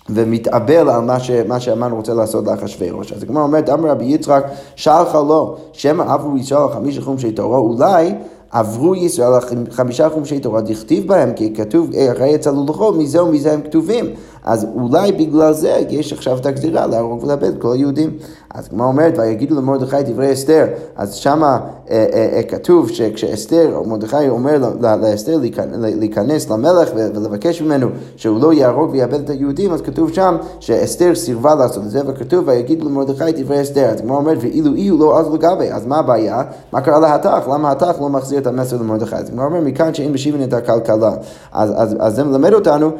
ומתאבל 0.09 0.89
על 0.89 1.01
מה, 1.01 1.19
ש, 1.19 1.31
מה 1.31 1.59
שהמן 1.59 1.91
רוצה 1.91 2.13
לעשות 2.13 2.45
לאחשוורוש. 2.45 3.11
אז 3.11 3.23
הגמרא 3.23 3.43
אומרת, 3.43 3.69
אמר 3.69 3.89
רבי 3.89 4.05
יצחק, 4.05 4.45
שלחה 4.75 5.21
לו, 5.21 5.55
שמא 5.73 6.03
עברו 6.13 6.37
ישראל 6.37 6.69
חמישה 6.73 7.01
חומשי 7.01 7.31
תורה, 7.31 7.57
אולי 7.57 8.13
עברו 8.51 8.95
ישראל 8.95 9.39
חמישה 9.69 10.09
חומשי 10.09 10.39
תורה, 10.39 10.61
דכתיב 10.61 11.07
בהם, 11.07 11.33
כי 11.33 11.53
כתוב, 11.53 11.89
הרי 12.09 12.29
יצא 12.29 12.51
לוחות, 12.51 12.97
מזה 12.97 13.23
ומזה 13.23 13.53
הם 13.53 13.61
כתובים. 13.61 14.05
אז 14.43 14.67
אולי 14.75 15.11
בגלל 15.11 15.53
זה 15.53 15.81
יש 15.89 16.13
עכשיו 16.13 16.37
את 16.37 16.45
הגזירה 16.45 16.87
להרוג 16.87 17.23
ולאבד 17.23 17.61
כל 17.61 17.73
היהודים. 17.73 18.17
אז 18.53 18.67
כמו 18.67 18.83
אומרת, 18.83 19.17
ויגידו 19.17 19.55
למרדכי 19.55 20.03
דברי 20.05 20.33
אסתר, 20.33 20.65
אז 20.95 21.13
שמה 21.13 21.59
אה, 21.89 22.05
אה, 22.13 22.29
אה, 22.33 22.43
כתוב 22.43 22.89
שכשאסתר, 22.89 23.81
מרדכי 23.85 24.29
אומר 24.29 24.73
לאסתר 25.01 25.39
להיכנס 25.79 26.49
למלך 26.49 26.89
ולבקש 26.95 27.61
ממנו 27.61 27.87
שהוא 28.15 28.41
לא 28.41 28.53
יהרוג 28.53 28.89
ויאבד 28.91 29.19
את 29.19 29.29
היהודים, 29.29 29.71
אז 29.71 29.81
כתוב 29.81 30.13
שם 30.13 30.37
שאסתר 30.59 31.15
סירבה 31.15 31.55
לעשות 31.55 31.83
את 31.83 31.89
זה, 31.89 32.01
וכתוב 32.07 32.47
ויגידו 32.47 32.85
למרדכי 32.85 33.31
דברי 33.43 33.61
אסתר. 33.61 33.85
אז 33.85 34.01
כמו 34.01 34.15
אומרת, 34.15 34.37
ואילו 34.41 34.73
אי 34.73 34.87
הוא 34.87 34.99
לא 34.99 35.19
אז 35.19 35.33
לגבי, 35.33 35.71
אז 35.71 35.85
מה 35.85 35.97
הבעיה? 35.97 36.41
מה 36.71 36.81
קרה 36.81 36.99
להטח? 36.99 37.47
למה 37.53 37.69
ההטח 37.69 37.95
לא 38.01 38.09
מחזיר 38.09 38.39
את 38.39 38.47
המסר 38.47 38.77
למרדכי? 38.77 39.15
אז 39.15 39.29
כמו 39.29 39.43
אומר, 39.43 39.61
מכאן 39.61 39.93
שאין 39.93 40.11
משיבים 40.11 40.43
את 40.43 40.53
הכלכלה. 40.53 41.11
אז, 41.51 41.73
אז, 41.75 41.95
אז 41.99 42.15
זה 42.15 42.23
מלמד 42.23 42.53
אותנו 42.53 42.91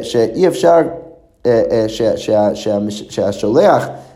שאי 0.00 0.48
אפשר, 0.48 0.80
שהשולח 3.08 3.86
אמ, 3.86 4.07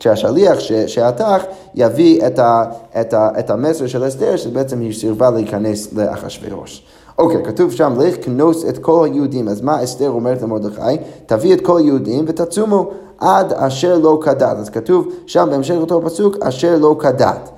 שהשליח 0.00 0.58
שהתח 0.86 1.42
יביא 1.74 2.26
את, 2.26 2.38
ה, 2.38 2.64
את, 3.00 3.14
ה, 3.14 3.28
את 3.38 3.50
המסר 3.50 3.86
של 3.86 4.08
אסתר 4.08 4.36
שבעצם 4.36 4.80
היא 4.80 4.94
סירבה 4.94 5.30
להיכנס 5.30 5.92
לאחשוורוש. 5.92 6.82
אוקיי, 7.18 7.44
כתוב 7.44 7.72
שם, 7.72 7.94
לך 8.00 8.24
כנוס 8.24 8.64
את 8.68 8.78
כל 8.78 9.04
היהודים. 9.04 9.48
אז 9.48 9.60
מה 9.60 9.84
אסתר 9.84 10.10
אומרת 10.10 10.42
למרדכי? 10.42 10.96
תביא 11.26 11.54
את 11.54 11.60
כל 11.60 11.78
היהודים 11.78 12.24
ותצומו 12.28 12.90
עד 13.18 13.52
אשר 13.52 13.98
לא 13.98 14.18
כדת. 14.22 14.56
אז 14.56 14.70
כתוב 14.70 15.08
שם 15.26 15.48
בהמשך 15.50 15.74
אותו 15.74 16.02
פסוק, 16.04 16.36
אשר 16.42 16.76
לא 16.78 16.96
כדת. 16.98 17.50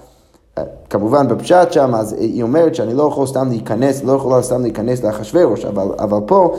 כמובן 0.91 1.29
בפשט 1.29 1.73
שם, 1.73 1.95
אז 1.95 2.13
היא 2.19 2.43
אומרת 2.43 2.75
שאני 2.75 2.95
לא 2.95 3.03
יכול 3.03 3.27
סתם 3.27 3.49
להיכנס, 3.49 4.05
לא 4.05 4.13
יכולה 4.13 4.43
סתם 4.43 4.63
להיכנס 4.63 5.03
לאחשוורוש, 5.05 5.65
אבל, 5.65 5.89
אבל 5.99 6.19
פה 6.27 6.55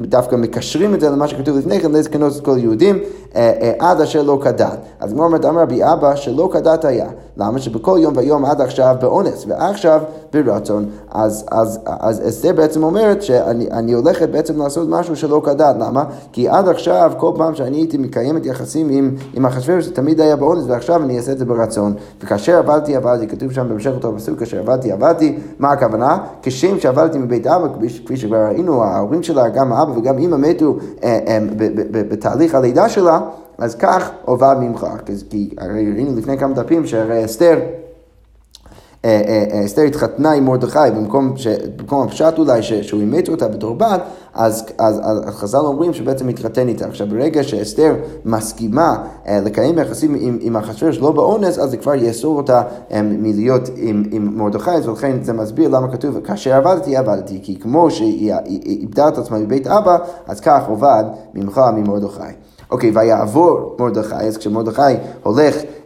דווקא 0.00 0.36
מקשרים 0.36 0.94
את 0.94 1.00
זה 1.00 1.10
למה 1.10 1.28
שכתוב 1.28 1.58
לפני 1.58 1.80
כן, 1.80 1.92
לזקנות 1.92 2.36
את 2.36 2.44
כל 2.44 2.58
יהודים, 2.58 2.98
אה, 3.36 3.72
עד 3.78 4.00
אשר 4.00 4.22
לא 4.22 4.38
כדת. 4.42 4.78
אז 5.00 5.12
כמו 5.12 5.24
אומרת, 5.24 5.44
אמר 5.44 5.62
רבי 5.62 5.84
אבא 5.84 6.16
שלא 6.16 6.48
כדת 6.52 6.84
היה. 6.84 7.06
למה? 7.36 7.58
שבכל 7.58 7.98
יום 8.00 8.16
ויום 8.16 8.44
עד 8.44 8.60
עכשיו 8.60 8.96
באונס, 9.00 9.44
ועכשיו 9.48 10.00
ברצון. 10.32 10.86
אז, 11.10 11.44
אז, 11.50 11.80
אז 11.86 12.28
אסתר 12.28 12.52
בעצם 12.52 12.82
אומרת 12.82 13.22
שאני 13.22 13.92
הולכת 13.92 14.28
בעצם 14.28 14.62
לעשות 14.62 14.88
משהו 14.88 15.16
שלא 15.16 15.42
כדת. 15.44 15.76
למה? 15.80 16.04
כי 16.32 16.48
עד 16.48 16.68
עכשיו, 16.68 17.12
כל 17.16 17.32
פעם 17.36 17.54
שאני 17.54 17.76
הייתי 17.76 17.98
מקיימת 17.98 18.46
יחסים 18.46 18.88
עם, 18.90 19.14
עם 19.34 19.46
אחשוורוש, 19.46 19.84
זה 19.84 19.94
תמיד 19.94 20.20
היה 20.20 20.36
באונס, 20.36 20.64
ועכשיו 20.66 21.02
אני 21.02 21.16
אעשה 21.16 21.32
את 21.32 21.38
זה 21.38 21.44
ברצון. 21.44 21.94
וכאשר 22.22 22.58
עבדתי, 22.58 22.96
עבדתי, 22.96 23.26
כתוב 23.26 23.52
שם 23.52 23.68
בהמשך 23.76 23.90
אותו 23.90 24.16
פסוק, 24.16 24.38
כאשר 24.38 24.58
עבדתי, 24.58 24.92
עבדתי, 24.92 25.38
מה 25.58 25.72
הכוונה? 25.72 26.18
כשם 26.42 26.78
שעבדתי 26.78 27.18
מבית 27.18 27.46
אבא, 27.46 27.66
כפי 28.04 28.16
שכבר 28.16 28.36
ראינו, 28.36 28.82
ההורים 28.82 29.22
שלה, 29.22 29.48
גם 29.48 29.72
האבא 29.72 29.90
וגם 29.90 30.18
אימא 30.18 30.36
מתו 30.36 30.76
אה, 31.04 31.18
אה, 31.26 31.38
בתהליך 31.90 32.54
הלידה 32.54 32.88
שלה, 32.88 33.20
אז 33.58 33.74
כך 33.74 34.10
עובד 34.24 34.56
ממך, 34.60 34.86
כי 35.30 35.54
הרי 35.58 35.92
ראינו 35.92 36.16
לפני 36.16 36.38
כמה 36.38 36.54
דפים 36.54 36.86
שהרי 36.86 37.24
אסתר 37.24 37.58
אסתר 39.64 39.82
התחתנה 39.82 40.32
עם 40.32 40.44
מרדכי, 40.44 40.78
במקום, 40.96 41.36
ש, 41.36 41.46
במקום 41.76 42.06
הפשט 42.06 42.38
אולי 42.38 42.62
ש, 42.62 42.72
שהוא 42.72 43.00
אימץ 43.00 43.28
אותה 43.28 43.48
בתור 43.48 43.74
בת, 43.74 44.00
אז, 44.34 44.64
אז, 44.78 45.00
אז 45.04 45.34
חז"ל 45.34 45.58
אומרים 45.58 45.92
שבעצם 45.92 46.26
מתחתן 46.26 46.68
איתה. 46.68 46.86
עכשיו 46.86 47.06
ברגע 47.06 47.42
שאסתר 47.42 47.94
מסכימה 48.24 49.04
לקיים 49.28 49.78
יחסים 49.78 50.16
עם, 50.20 50.38
עם 50.40 50.56
אחשוורוש 50.56 50.98
לא 50.98 51.12
באונס, 51.12 51.58
אז 51.58 51.70
זה 51.70 51.76
כבר 51.76 51.94
יאסור 51.94 52.36
אותה 52.36 52.62
מלהיות 53.02 53.68
עם, 53.76 54.04
עם 54.10 54.38
מרדכי, 54.38 54.70
אז 54.70 54.88
לכן 54.88 55.16
זה 55.22 55.32
מסביר 55.32 55.68
למה 55.68 55.92
כתוב, 55.92 56.20
כאשר 56.20 56.54
עבדתי 56.54 56.96
עבדתי, 56.96 57.40
כי 57.42 57.60
כמו 57.60 57.90
שהיא 57.90 58.34
איבדה 58.66 59.08
את 59.08 59.18
עצמה 59.18 59.38
מבית 59.38 59.66
אבא, 59.66 59.98
אז 60.26 60.40
כך 60.40 60.68
עובד 60.68 61.04
ממך 61.34 61.60
ממרדכי. 61.76 62.32
אוקיי, 62.70 62.90
ויעבור 62.94 63.76
מרדכי, 63.78 64.14
אז 64.14 64.36
כשמרדכי 64.36 64.82
הולך 65.22 65.56
אה, 65.56 65.60
אה, 65.60 65.64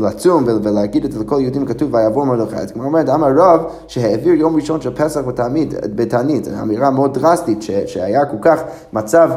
לצום 0.00 0.44
ולהגיד 0.62 1.04
את 1.04 1.12
זה 1.12 1.20
לכל 1.20 1.38
יהודים 1.40 1.66
כתוב 1.66 1.94
ויעבור 1.94 2.24
מרדכי. 2.24 2.56
אז 2.56 2.72
כמו 2.72 2.84
אומרת, 2.84 3.08
אמר 3.08 3.32
רב 3.36 3.60
שהעביר 3.86 4.34
יום 4.34 4.56
ראשון 4.56 4.80
של 4.80 4.90
פסח 4.94 5.20
בתענית, 5.94 6.44
זו 6.44 6.50
אמירה 6.62 6.90
מאוד 6.90 7.14
דרסטית 7.14 7.62
שהיה 7.86 8.24
כל 8.24 8.36
כך 8.40 8.62
מצב 8.92 9.30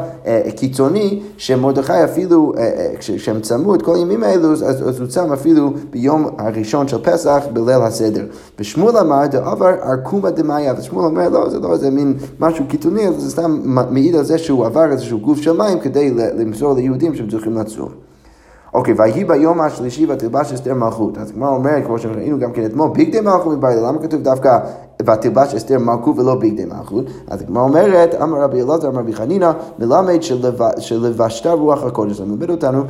קיצוני 0.56 1.22
שמרדכי 1.36 2.04
אפילו, 2.04 2.52
כשהם 2.98 3.40
צמו 3.40 3.74
את 3.74 3.82
כל 3.82 3.94
הימים 3.94 4.22
האלו, 4.22 4.52
אז 4.52 5.00
הוא 5.00 5.08
צם 5.08 5.32
אפילו 5.32 5.72
ביום 5.90 6.28
הראשון 6.38 6.88
של 6.88 6.98
פסח 7.02 7.42
בליל 7.52 7.82
הסדר. 7.82 8.24
ושמואל 8.58 8.96
אמר, 8.96 9.26
דעבר 9.26 9.74
ארקומה 9.82 10.30
דמאיה, 10.30 10.74
ושמואל 10.78 11.04
אומר, 11.04 11.28
לא, 11.28 11.48
זה 11.48 11.58
לא 11.58 11.72
איזה 11.72 11.90
מין 11.90 12.14
משהו 12.40 12.64
קיצוני, 12.68 13.02
זה 13.18 13.30
סתם 13.30 13.60
מעיד 13.90 14.16
על 14.16 14.24
זה 14.24 14.38
שהוא 14.38 14.66
עבר 14.66 14.92
איזשהו 14.92 15.20
גוף 15.20 15.38
של 15.38 15.52
מים 15.52 15.80
כדי 15.80 16.10
למסור 16.10 16.74
ליהודים 16.74 17.14
שהם 17.14 17.30
צריכים 17.30 17.58
לצום. 17.58 18.07
אוקיי, 18.78 18.94
ויהי 18.98 19.24
ביום 19.24 19.60
השלישי 19.60 20.06
ותלבש 20.06 20.52
אסתר 20.52 20.74
מלכות. 20.74 21.18
אז 21.18 21.30
הגמרא 21.30 21.48
אומרת, 21.48 21.84
כמו 21.86 21.98
שראינו 21.98 22.38
גם 22.38 22.52
כן 22.52 22.64
אתמול, 22.64 22.90
ביגדי 22.90 23.20
מלכות 23.20 23.56
מבעיה, 23.58 23.80
למה 23.80 23.98
כתוב 24.02 24.22
דווקא 24.22 24.58
ותלבש 25.02 25.54
אסתר 25.54 25.78
מלכות 25.78 26.18
ולא 26.18 26.34
ביגדי 26.34 26.64
מלכות? 26.64 27.04
אז 27.28 27.42
הגמרא 27.42 27.62
אומרת, 27.62 28.14
אמר 28.22 28.42
רבי 28.42 28.62
אלעזר, 28.62 28.88
אמר 28.88 29.00
רבי 29.00 29.12
חנינא, 29.12 29.50
מלמד 29.78 30.22
שלבשתה 30.78 31.52
רוח 31.52 31.84
הקודש. 31.84 32.16
זה 32.16 32.24
מלמד 32.24 32.50
אותנו 32.50 32.82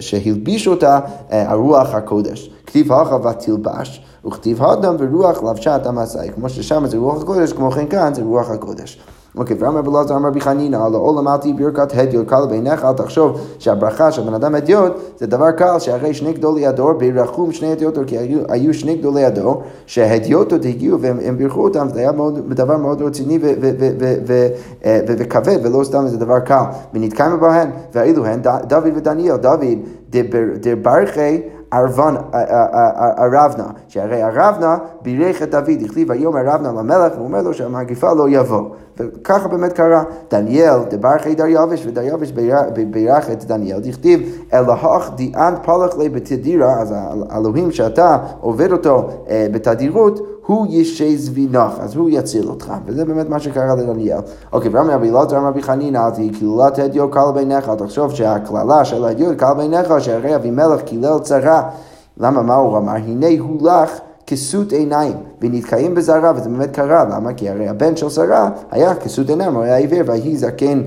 שהלביש 0.00 0.68
אותה 0.68 1.00
אה, 1.32 1.50
הרוח 1.50 1.94
הקודש. 1.94 2.50
כתיב 2.66 2.92
הלכה 2.92 3.16
ותלבש, 3.16 4.04
וכתיב 4.26 4.62
הדם 4.62 4.96
ורוח 4.98 5.42
לבשה 5.42 5.76
את 5.76 5.86
המסעי. 5.86 6.30
כמו 6.34 6.48
ששם 6.48 6.86
זה 6.86 6.96
רוח 6.96 7.22
הקודש, 7.22 7.52
כמו 7.52 7.70
כן 7.70 7.86
כאן 7.86 8.14
זה 8.14 8.22
רוח 8.22 8.50
הקודש. 8.50 9.00
אוקיי, 9.36 9.56
ואמר 9.60 9.78
רבי 9.78 9.90
אלעזר 9.90 10.16
אמר 10.16 10.28
רבי 10.28 10.40
חנינא, 10.40 10.76
על 10.76 10.94
העולם 10.94 11.28
אל 11.28 11.36
תהי 11.36 11.52
ברכת 11.52 11.92
הדיוט 11.96 12.28
קל 12.28 12.46
בעיניך, 12.48 12.84
אל 12.84 12.92
תחשוב 12.92 13.40
שהברכה 13.58 14.12
של 14.12 14.22
בן 14.22 14.34
אדם 14.34 14.54
הדיוט 14.54 14.92
זה 15.18 15.26
דבר 15.26 15.50
קל, 15.50 15.78
שהרי 15.78 16.14
שני 16.14 16.32
גדולי 16.32 16.66
הדור 16.66 16.92
בירכום 16.92 17.52
שני 17.52 17.72
הדיוטו, 17.72 18.00
כי 18.06 18.18
היו, 18.18 18.40
היו 18.48 18.74
שני 18.74 18.96
גדולי 18.96 19.24
הדור, 19.24 19.62
שהדיוטות 19.86 20.64
הגיעו 20.64 21.00
והם 21.00 21.38
בירכו 21.38 21.64
אותם, 21.64 21.88
זה 21.92 22.00
היה 22.00 22.12
מאוד, 22.12 22.54
דבר 22.54 22.76
מאוד 22.76 23.02
רציני 23.02 23.38
וכבד, 25.06 25.58
ולא 25.62 25.84
סתם 25.84 26.04
איזה 26.04 26.16
דבר 26.16 26.40
קל. 26.40 26.64
ונתקיימה 26.94 27.36
בהן, 27.36 27.70
ואילו 27.94 28.26
הן 28.26 28.40
דוד 28.68 28.92
ודניאל, 28.96 29.36
דוד 29.36 29.62
דברכי 30.60 31.40
ארבנה, 31.72 33.66
שהרי 33.88 34.24
ארבנה 34.24 34.76
בירך 35.02 35.42
את 35.42 35.50
דוד, 35.50 35.82
הכתיב 35.84 36.12
היום 36.12 36.36
ארבנה 36.36 36.72
למלך, 36.72 37.12
והוא 37.14 37.24
אומר 37.24 37.42
לו 37.42 37.54
שהמגפה 37.54 38.12
לא 38.12 38.28
יבוא. 38.28 38.62
וככה 38.98 39.48
באמת 39.48 39.72
קרה. 39.72 40.02
דניאל 40.30 40.78
דברכי 40.90 41.34
דריווש, 41.34 41.86
ודריווש 41.86 42.32
בירך 42.90 43.30
את 43.30 43.44
דניאל, 43.44 43.80
דכתיב 43.80 44.20
אלוהך 44.52 45.10
דיאן 45.14 45.54
פלח 45.62 45.98
לי 45.98 46.08
בתדירה, 46.08 46.80
אז 46.80 46.94
האלוהים 47.30 47.72
שאתה 47.72 48.18
עובד 48.40 48.72
אותו 48.72 49.08
אה, 49.28 49.46
בתדירות, 49.52 50.20
הוא 50.46 50.66
ישי 50.70 51.16
זבינך, 51.16 51.72
אז 51.80 51.96
הוא 51.96 52.10
יציל 52.12 52.48
אותך, 52.48 52.72
וזה 52.86 53.04
באמת 53.04 53.28
מה 53.28 53.40
שקרה 53.40 53.74
לדניאל. 53.74 54.18
אוקיי, 54.52 54.70
ואמר 54.70 54.94
רבי 54.94 55.10
אלעזר 55.10 55.38
אמר 55.38 55.48
רבי 55.48 55.62
חנינא, 55.62 55.98
אל 55.98 56.10
תהי 56.10 56.30
קללת 56.30 56.78
הדיו 56.78 57.10
קל 57.10 57.30
בעיניך, 57.34 57.70
תחשוב 57.78 58.14
שהקללה 58.14 58.84
של 58.84 59.04
הדיו 59.04 59.36
קל 59.36 59.54
בעיניך, 59.56 59.88
שהרי 59.98 60.34
אבימלך 60.36 60.82
קילל 60.82 61.18
צרה. 61.18 61.70
למה, 62.16 62.42
מה 62.42 62.54
הוא 62.54 62.78
אמר? 62.78 62.92
הנה 62.92 63.26
הוא 63.38 63.68
לך 63.68 63.98
כסות 64.26 64.72
עיניים, 64.72 65.12
ונתקיים 65.40 65.94
בזרה, 65.94 66.32
וזה 66.36 66.48
באמת 66.48 66.70
קרה, 66.70 67.04
למה? 67.04 67.34
כי 67.34 67.48
הרי 67.48 67.68
הבן 67.68 67.96
של 67.96 68.08
שרה 68.08 68.50
היה 68.70 68.94
כסות 68.94 69.28
עיניים, 69.28 69.54
הוא 69.54 69.62
היה 69.62 69.76
עיוור, 69.76 70.00
ויהי 70.06 70.36
זקן, 70.36 70.82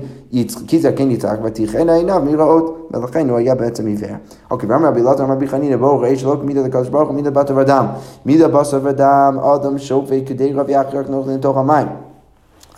כי 0.66 0.78
זקן 0.80 1.10
יצחק, 1.10 1.38
ותכהנה 1.42 1.94
עיניו 1.94 2.22
מראות, 2.24 2.88
ולכן 2.94 3.30
הוא 3.30 3.38
היה 3.38 3.54
בעצם 3.54 3.86
עיוור. 3.86 4.10
אוקיי, 4.50 4.68
ואמר 4.68 4.88
רבי 4.88 5.00
אלעזר 5.00 5.24
אמר 5.24 5.34
רבי 5.34 5.48
חנינא, 5.48 5.76
בואו 5.76 6.00
ראי 6.00 6.16
שלא 6.16 6.36
מידה 6.42 6.60
לקדוש 6.60 6.88
ברוך 6.88 7.08
הוא 7.08 7.16
מידה 7.16 7.30
בשר 7.30 7.56
ודם. 7.56 7.86
מידה 8.26 8.48
בשר 8.48 8.80
ודם, 8.82 9.38
אדם 9.54 9.78
שופט 9.78 10.22
כדי 10.26 10.52
רב 10.52 10.68
יחרק 10.68 11.10
נוכח 11.10 11.30
לתוך 11.30 11.56
המים. 11.56 11.86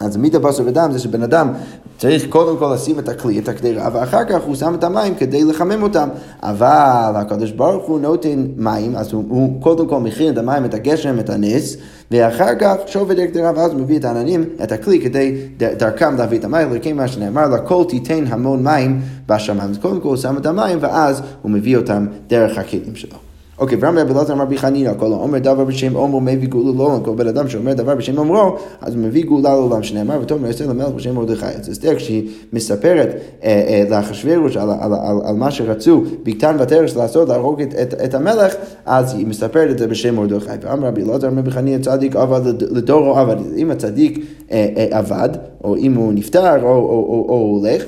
אז 0.01 0.17
מיתה 0.17 0.39
בשר 0.39 0.63
ודם 0.67 0.89
זה 0.93 0.99
שבן 0.99 1.23
אדם 1.23 1.53
צריך 1.99 2.27
קודם 2.29 2.57
כל 2.57 2.73
לשים 2.75 2.99
את 2.99 3.09
הכלי, 3.09 3.39
את 3.39 3.49
הקדירה, 3.49 3.89
ואחר 3.93 4.25
כך 4.25 4.43
הוא 4.43 4.55
שם 4.55 4.75
את 4.75 4.85
המים 4.85 5.15
כדי 5.15 5.45
לחמם 5.45 5.83
אותם. 5.83 6.09
אבל 6.43 7.13
הקדוש 7.15 7.51
ברוך 7.51 7.87
הוא 7.87 8.01
נותן 8.01 8.47
מים, 8.57 8.97
אז 8.97 9.13
הוא, 9.13 9.25
הוא 9.29 9.63
קודם 9.63 9.89
כל 9.89 10.01
מכין 10.01 10.33
את 10.33 10.39
המים, 10.39 10.65
את 10.65 10.75
הגשם, 10.75 11.19
את 11.19 11.31
הנס, 11.31 11.77
ואחר 12.11 12.55
כך 12.59 12.75
שובד 12.87 13.19
הקדירה, 13.19 13.53
ואז 13.57 13.73
הוא 13.73 13.81
מביא 13.81 13.99
את 13.99 14.05
העננים, 14.05 14.45
את 14.63 14.73
הכלי, 14.73 15.01
כדי 15.01 15.37
דרכם 15.59 16.17
להביא 16.17 16.39
את 16.39 16.45
המים, 16.45 16.75
לכן 16.75 16.97
מה 16.97 17.09
שנאמר, 17.09 17.49
לכל 17.49 17.85
תיתן 17.89 18.25
המון 18.29 18.65
מים 18.65 19.01
בשמיים. 19.29 19.71
אז 19.71 19.79
קודם 19.79 20.01
כל 20.01 20.09
הוא 20.09 20.17
שם 20.17 20.37
את 20.37 20.47
המים, 20.47 20.79
ואז 20.81 21.23
הוא 21.43 21.51
מביא 21.51 21.77
אותם 21.77 22.07
דרך 22.27 22.59
הכלים 22.59 22.97
שלו. 22.97 23.28
אוקיי, 23.59 23.79
ואמר 23.81 24.03
רבי 24.03 24.13
אלעזר 24.13 24.33
אמר 24.33 24.43
רבי 24.43 24.59
חנינא, 24.59 24.93
כל 24.99 25.13
האומר 25.13 25.39
דבר 25.39 25.65
בשם 25.65 25.97
אומרו 25.97 26.21
מביא 26.21 26.49
גאולה 26.49 26.73
לעולם, 26.77 27.03
כל 27.05 27.15
בן 27.15 27.29
אדם 27.29 27.49
שאומר 27.49 27.75
דבר 27.75 27.95
בשם 27.95 28.19
אומרו, 28.19 28.57
אז 28.81 28.95
הוא 28.95 29.03
מביא 29.03 29.25
גאולה 29.25 29.51
לעולם, 29.51 29.83
שנאמר 29.83 30.19
ותאמר 30.23 30.51
אסתר 30.51 30.67
למלך 30.67 30.89
בשם 30.89 31.15
מרדכי. 31.15 31.47
אז 31.47 31.73
אסתר 31.73 31.97
כשהיא 31.97 32.31
מספרת 32.53 33.09
אה, 33.45 33.49
אה, 33.69 33.85
לאחשוורוש 33.91 34.57
על, 34.57 35.35
מה 35.37 35.51
שרצו 35.51 36.03
בקטן 36.23 36.57
ותרש 36.61 36.97
לעשות, 36.97 37.29
להרוג 37.29 37.63
את, 38.05 38.15
המלך, 38.15 38.55
אז 38.87 39.15
היא 39.15 39.27
מספרת 39.27 39.71
את 39.71 39.79
זה 39.79 39.87
בשם 39.87 40.17
מרדכי. 40.17 40.51
ואמר 40.61 40.89
רבי 40.89 41.03
אלעזר 41.03 41.29
אמר 41.29 41.39
רבי 41.39 41.51
חנינא, 41.51 41.83
צדיק 41.83 42.17
עבד 42.17 42.41
לדורו 42.61 43.19
עבד. 43.19 43.37
אם 43.57 43.71
הצדיק 43.71 44.27
אה, 44.51 44.87
עבד, 44.91 45.29
או 45.65 45.77
אם 45.77 45.95
הוא 45.95 46.13
נפטר, 46.13 46.63
או 46.63 47.59
הולך, 47.61 47.85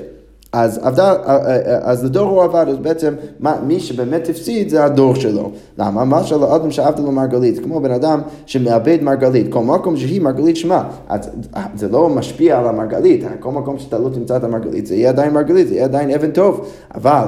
אז, 0.53 0.81
עבדה, 0.83 1.13
אה, 1.13 1.37
אה, 1.37 1.57
אה, 1.57 1.79
אז 1.83 2.05
לדור 2.05 2.29
הוא 2.29 2.43
עבד, 2.43 2.65
אז 2.69 2.77
בעצם 2.77 3.15
מה, 3.41 3.57
מי 3.67 3.81
שבאמת 3.81 4.29
הפסיד 4.29 4.69
זה 4.69 4.85
הדור 4.85 5.15
שלו. 5.15 5.51
למה? 5.79 6.05
מה 6.05 6.25
של 6.25 6.43
האדם 6.43 6.71
שעבד 6.71 6.99
לו 6.99 7.13
מרגלית, 7.13 7.59
כמו 7.59 7.81
בן 7.81 7.91
אדם 7.91 8.21
שמאבד 8.47 8.99
מרגלית, 9.03 9.53
כל 9.53 9.63
מקום 9.63 9.97
שהיא 9.97 10.21
מרגלית 10.21 10.57
שמה, 10.57 10.89
אז 11.09 11.31
זה 11.75 11.89
לא 11.89 12.09
משפיע 12.09 12.59
על 12.59 12.67
המרגלית, 12.67 13.25
כל 13.41 13.51
מקום 13.51 13.79
שאתה 13.79 13.99
לא 13.99 14.09
תמצא 14.09 14.37
את 14.37 14.45
המרגלית 14.45 14.87
זה 14.87 14.95
יהיה 14.95 15.09
עדיין 15.09 15.35
מרגלית, 15.35 15.69
זה 15.69 15.75
יהיה 15.75 15.85
עדיין 15.85 16.11
אבן 16.11 16.31
טוב, 16.31 16.67
אבל 16.95 17.27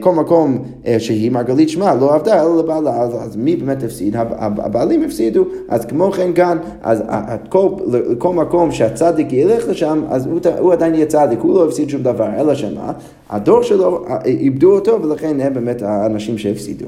כל 0.00 0.12
מקום 0.12 0.58
שהיא 0.98 1.30
מרגלית 1.30 1.68
שמה 1.68 1.94
לא 1.94 2.14
עבדה 2.14 2.42
אלא 2.42 2.58
לבעלה, 2.58 3.02
אז 3.02 3.36
מי 3.36 3.56
באמת 3.56 3.82
הפסיד? 3.82 4.16
הבעלים 4.38 5.02
הפסידו, 5.02 5.44
אז 5.68 5.84
כמו 5.84 6.12
כן 6.12 6.32
כאן, 6.32 6.58
אז 6.82 7.02
כל 8.18 8.32
מקום 8.34 8.72
שהצדיק 8.72 9.32
ילך 9.32 9.68
לשם, 9.68 10.02
אז 10.08 10.28
הוא 10.58 10.72
עדיין 10.72 10.94
יהיה 10.94 11.06
צדיק, 11.06 11.40
הוא 11.40 11.54
לא 11.54 11.64
הפסיד 11.64 11.90
שום 11.90 12.02
דבר, 12.02 12.28
אלא 12.38 12.54
שמה? 12.54 12.92
הדור 13.30 13.62
שלו 13.62 14.04
איבדו 14.24 14.74
אותו 14.74 15.02
ולכן 15.02 15.40
הם 15.40 15.54
באמת 15.54 15.82
האנשים 15.82 16.38
שהפסידו. 16.38 16.86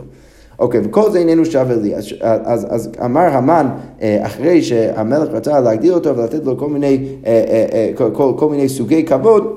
אוקיי, 0.59 0.81
okay, 0.81 0.85
וכל 0.87 1.11
זה 1.11 1.19
איננו 1.19 1.45
שווה 1.45 1.77
לי. 1.77 1.95
אז, 1.95 2.09
אז, 2.21 2.67
אז 2.71 2.91
אמר 3.05 3.21
המן, 3.21 3.67
אחרי 4.01 4.63
שהמלך 4.63 5.29
רצה 5.33 5.61
להגדיל 5.61 5.93
אותו 5.93 6.17
ולתת 6.17 6.45
לו 6.45 6.59
כל 6.59 6.69
מיני, 6.69 7.07
כל, 7.95 8.33
כל 8.37 8.49
מיני 8.49 8.69
סוגי 8.69 9.05
כבוד, 9.05 9.57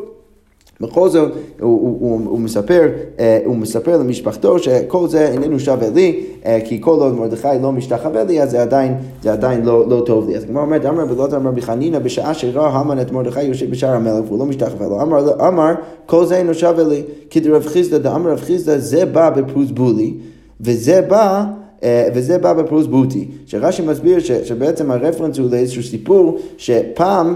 בכל 0.81 1.09
זאת, 1.09 1.31
הוא, 1.31 1.81
הוא, 1.81 1.97
הוא, 1.99 2.21
הוא, 2.25 2.39
מספר, 2.39 2.87
אה, 3.19 3.39
הוא 3.45 3.55
מספר 3.55 3.97
למשפחתו 3.97 4.59
שכל 4.59 5.07
זה 5.07 5.27
איננו 5.27 5.59
שווה 5.59 5.89
לי, 5.89 6.23
אה, 6.45 6.59
כי 6.65 6.81
כל 6.81 6.99
עוד 6.99 7.13
מרדכי 7.13 7.47
לא 7.61 7.71
משתחווה 7.71 8.23
לי, 8.23 8.41
אז 8.41 8.51
זה 8.51 8.61
עדיין, 8.61 8.97
זה 9.23 9.31
עדיין 9.31 9.65
לא, 9.65 9.89
לא 9.89 10.03
טוב 10.05 10.29
לי. 10.29 10.37
אז 10.37 10.45
כמו 10.45 10.59
אומרת, 10.59 10.85
אמר 10.85 11.05
ולא 11.09 11.27
אמר 11.35 11.51
בחנינא, 11.51 11.99
בשעה 11.99 12.33
שראה 12.33 12.69
המן 12.69 13.01
את 13.01 13.11
מרדכי 13.11 13.43
יושב 13.43 13.71
בשער 13.71 13.95
המלך 13.95 14.25
והוא 14.27 14.39
לא 14.39 14.45
משתחווה 14.45 14.87
לו, 14.87 15.01
אמר, 15.01 15.47
אמר, 15.47 15.71
כל 16.05 16.25
זה 16.25 16.37
אינו 16.37 16.53
שווה 16.53 16.83
לי, 16.83 17.03
כי 17.29 17.39
דרב 17.39 17.65
חיסדא, 17.67 17.97
דאמר 17.97 18.31
רב 18.31 18.39
חיסדא, 18.39 18.77
זה 18.77 19.05
בא 19.05 19.29
בפרוס 19.29 19.71
בולי, 19.71 20.13
וזה 20.61 21.01
בא 21.01 21.45
וזה 21.85 22.37
בא 22.37 22.53
בפרוס 22.53 22.85
בוטי, 22.85 23.27
שרש"י 23.45 23.81
מסביר 23.81 24.19
ש, 24.19 24.31
שבעצם 24.31 24.91
הרפרנס 24.91 25.39
הוא 25.39 25.49
לאיזשהו 25.51 25.83
סיפור 25.83 26.37
שפעם 26.57 27.35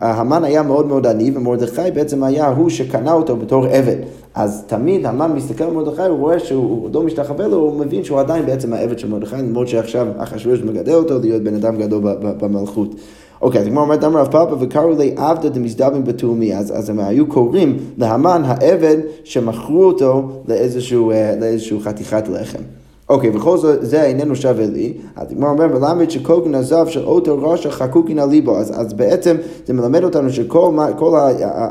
המן 0.00 0.44
היה 0.44 0.62
מאוד 0.62 0.86
מאוד 0.86 1.06
עני 1.06 1.30
ומרדכי 1.34 1.90
בעצם 1.94 2.22
היה 2.22 2.48
הוא 2.48 2.70
שקנה 2.70 3.12
אותו 3.12 3.36
בתור 3.36 3.66
עבד. 3.66 3.96
אז 4.34 4.64
תמיד 4.66 5.06
המן 5.06 5.32
מסתכל 5.32 5.64
על 5.64 5.72
מרדכי, 5.72 6.02
הוא 6.02 6.18
רואה 6.18 6.38
שהוא 6.38 6.90
לא 6.92 7.02
משתחווה 7.02 7.48
לו, 7.48 7.56
הוא 7.56 7.80
מבין 7.80 8.04
שהוא 8.04 8.20
עדיין 8.20 8.46
בעצם 8.46 8.72
העבד 8.72 8.98
של 8.98 9.08
מרדכי, 9.08 9.36
למרות 9.36 9.68
שעכשיו 9.68 10.06
אחשוורוש 10.18 10.60
מגדל 10.62 10.94
אותו 10.94 11.18
להיות 11.18 11.42
בן 11.42 11.54
אדם 11.54 11.76
גדול 11.76 12.02
במלכות. 12.20 12.94
אוקיי, 13.42 13.60
אז 13.60 13.66
הגמרא 13.66 13.82
אומרת, 13.82 14.04
אמר 14.04 14.20
רב 14.20 14.26
פאפה 14.26 14.56
וקראו 14.60 14.98
לי 14.98 15.14
עבדא 15.16 15.48
דמזדבים 15.48 16.04
בתאומי, 16.04 16.56
אז, 16.56 16.78
אז 16.78 16.90
הם 16.90 17.00
היו 17.00 17.26
קוראים 17.26 17.76
להמן 17.98 18.42
העבד 18.44 18.96
שמכרו 19.24 19.84
אותו 19.84 20.28
לאיזשהו, 20.48 21.10
אה, 21.10 21.34
לאיזשהו 21.40 21.80
חתיכת 21.80 22.28
לחם. 22.28 22.79
אוקיי, 23.10 23.30
וכל 23.36 23.58
זה, 23.58 23.84
זה 23.84 24.02
איננו 24.02 24.36
שווה 24.36 24.66
לי, 24.66 24.92
אז 25.16 25.32
הגמרא 25.32 25.50
אומר, 25.50 25.66
מלמד 25.66 26.10
שכל 26.10 26.40
גנזיו 26.44 26.86
של 26.90 27.04
אותו 27.04 27.38
רשע 27.42 27.70
חקוקין 27.70 28.18
על 28.18 28.28
ליבו, 28.28 28.58
אז, 28.58 28.80
אז 28.80 28.92
בעצם 28.92 29.36
זה 29.66 29.72
מלמד 29.72 30.04
אותנו 30.04 30.30
שכל 30.30 30.70
כל 30.98 31.18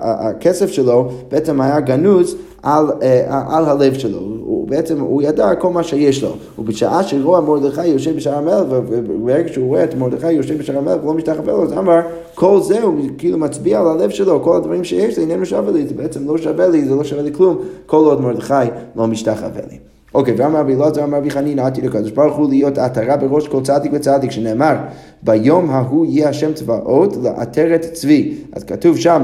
הכסף 0.01 0.71
שלו 0.71 1.09
בעצם 1.31 1.61
היה 1.61 1.79
גנוז 1.79 2.35
על, 2.63 2.85
אה, 3.01 3.41
על 3.57 3.65
הלב 3.65 3.93
שלו, 3.93 4.19
הוא 4.19 4.67
בעצם, 4.67 4.99
הוא 4.99 5.21
ידע 5.21 5.55
כל 5.55 5.69
מה 5.69 5.83
שיש 5.83 6.23
לו, 6.23 6.29
ובשעה 6.59 7.03
שרואה 7.03 7.41
מרדכי 7.41 7.87
יושב 7.87 8.15
בשער 8.15 8.37
המלך, 8.37 8.65
וברגע 8.69 9.53
שהוא 9.53 9.67
רואה 9.67 9.83
את 9.83 9.95
מרדכי 9.95 10.31
יושב 10.31 10.57
בשער 10.57 10.77
המלך 10.77 11.03
ולא 11.03 11.13
משתחווה 11.13 11.53
לו, 11.53 11.63
אז 11.63 11.73
אמר, 11.73 11.99
כל 12.35 12.61
זה 12.61 12.81
הוא 12.81 12.95
כאילו 13.17 13.37
מצביע 13.37 13.79
על 13.79 13.87
הלב 13.87 14.09
שלו, 14.09 14.43
כל 14.43 14.57
הדברים 14.57 14.83
שיש 14.83 15.17
לי 15.17 15.23
איננו 15.23 15.45
שווה 15.45 15.71
לי, 15.71 15.87
זה 15.87 15.93
בעצם 15.93 16.27
לא 16.27 16.37
שווה 16.37 16.67
לי, 16.67 16.85
זה 16.85 16.95
לא 16.95 17.03
שווה 17.03 17.21
לי 17.21 17.33
כלום, 17.33 17.57
כל 17.85 18.05
עוד 18.05 18.21
מרדכי 18.21 18.53
לא 18.95 19.07
משתחווה 19.07 19.61
לי. 19.71 19.77
אוקיי, 20.13 20.33
ואמר 20.37 20.59
רבי 20.59 20.75
אלעזר, 20.75 21.03
אמר 21.03 21.17
רבי 21.17 21.29
חנין, 21.29 21.59
עתי 21.59 21.81
לקדוש 21.81 22.11
ברוך 22.11 22.37
הוא 22.37 22.49
להיות 22.49 22.77
עטרה 22.77 23.17
בראש 23.17 23.47
כל 23.47 23.63
צדיק 23.63 23.91
וצדיק, 23.95 24.31
שנאמר, 24.31 24.75
ביום 25.23 25.69
ההוא 25.69 26.05
יהיה 26.05 26.29
השם 26.29 26.53
צבאות 26.53 27.17
לעטרת 27.23 27.85
צבי. 27.93 28.35
אז 28.53 28.63
כתוב 28.63 28.97
שם, 28.97 29.23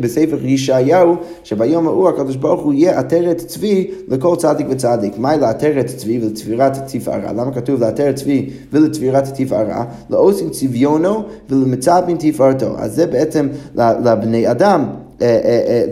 בספר 0.00 0.46
ישעיהו, 0.46 1.16
שביום 1.44 1.86
ההוא 1.86 2.08
הקדוש 2.08 2.36
ברוך 2.36 2.62
הוא 2.62 2.72
יהיה 2.72 2.98
עטרת 2.98 3.38
צבי 3.38 3.90
לכל 4.08 4.36
צדיק 4.36 4.66
וצדיק. 4.70 5.18
מהי 5.18 5.38
לעטרת 5.38 5.86
צבי 5.86 6.18
ולתפירת 6.22 6.78
תפארה? 6.86 7.32
למה 7.32 7.52
כתוב 7.52 7.80
לעטרת 7.80 8.14
צבי 8.14 8.50
ולתפירת 8.72 9.24
תפארה? 9.34 9.84
לעושים 10.10 10.50
צביונו 10.50 11.22
ולמצפין 11.50 12.16
תפארתו. 12.18 12.78
אז 12.78 12.94
זה 12.94 13.06
בעצם 13.06 13.48
לבני 13.74 14.50
אדם. 14.50 15.01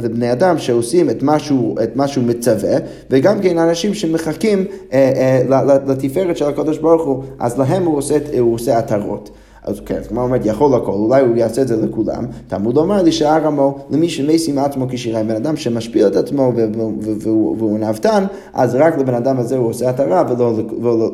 לבני 0.03 0.27
אה, 0.27 0.29
אה, 0.29 0.29
אה, 0.29 0.33
אדם 0.33 0.59
שעושים 0.59 1.11
את 1.11 1.23
מה 1.97 2.09
שהוא 2.09 2.25
מצווה, 2.25 2.77
וגם 3.11 3.41
כן 3.41 3.59
אנשים 3.59 3.95
שמחכים 3.95 4.65
לתפארת 5.87 6.37
של 6.37 6.45
הקדוש 6.45 6.79
ברוך 6.79 7.07
הוא, 7.07 7.23
אז 7.39 7.59
להם 7.59 7.85
הוא 7.85 7.97
עושה, 8.55 8.79
עטרות. 8.79 9.31
אז 9.65 9.81
כן, 9.87 10.01
כמו 10.09 10.23
אומרת, 10.23 10.41
יכול 10.45 10.75
הכל, 10.75 10.93
אולי 10.93 11.21
הוא 11.21 11.37
יעשה 11.37 11.63
את 11.63 11.69
זה 11.69 11.77
לכולם. 11.77 12.27
תלמוד 12.49 12.77
אומר 12.77 13.03
לי 13.03 13.13
שער 13.13 13.47
עמו 13.47 13.79
למי 13.91 14.09
שמשים 14.09 14.59
עצמו 14.59 14.87
כשיריים. 14.91 15.29
בן 15.29 15.37
אדם 15.37 15.57
שמשפיל 15.57 16.07
את 16.07 16.17
עצמו 16.17 16.53
והוא 17.59 17.79
נאבתן, 17.79 18.25
אז 18.55 18.75
רק 18.75 18.99
לבן 18.99 19.15
אדם 19.15 19.39
הזה 19.39 19.57
הוא 19.57 19.69
עושה 19.69 19.89
עטרה 19.89 20.25
ולא 20.31 20.53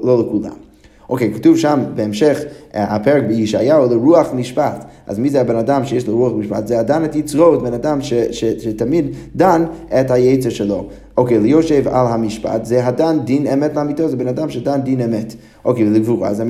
לא 0.03 0.25
לכולם. 0.27 0.66
אוקיי, 1.09 1.33
כתוב 1.35 1.57
שם 1.57 1.81
בהמשך 1.95 2.39
הפרק 2.75 3.23
בישעיהו, 3.23 3.89
לרוח 3.91 4.29
משפט. 4.35 4.85
אז 5.07 5.19
מי 5.19 5.31
זה 5.31 5.41
הבן 5.41 5.57
אדם 5.57 5.85
שיש 5.85 6.07
לו 6.07 6.17
רוח 6.17 6.33
משפט? 6.33 6.67
זה 6.67 6.81
הדן 6.81 7.05
את 7.05 7.17
יצרו, 7.17 7.61
בן 7.61 7.75
אדם 7.75 8.01
ש, 8.01 8.15
ש, 8.15 8.45
שתמיד 8.45 9.05
דן 9.37 9.65
את 10.01 10.11
היצר 10.11 10.51
שלו. 10.51 10.87
אוקיי, 11.17 11.41
ליושב 11.41 11.89
על 11.89 12.07
המשפט, 12.07 12.65
זה 12.65 12.87
הדן 12.87 13.19
דין 13.25 13.47
אמת 13.47 13.77
לאמיתו, 13.77 14.09
זה 14.09 14.17
בן 14.17 14.29
אדם 14.29 14.51
שדן 14.51 14.81
דין 14.81 15.01
אמת. 15.01 15.35
אוקיי, 15.65 15.89
ולגבורה, 15.89 16.35
זה 16.35 16.45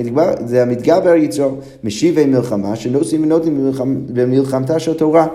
זה 0.45 0.63
המתגבר 0.63 1.15
יצרו, 1.15 1.51
משיבי 1.85 2.27
מלחמה, 2.27 2.77
שנושאים 2.77 3.23
ונותנים 3.23 3.71
במלחמתה 4.13 4.79
של 4.79 4.95
תורה. 4.95 5.27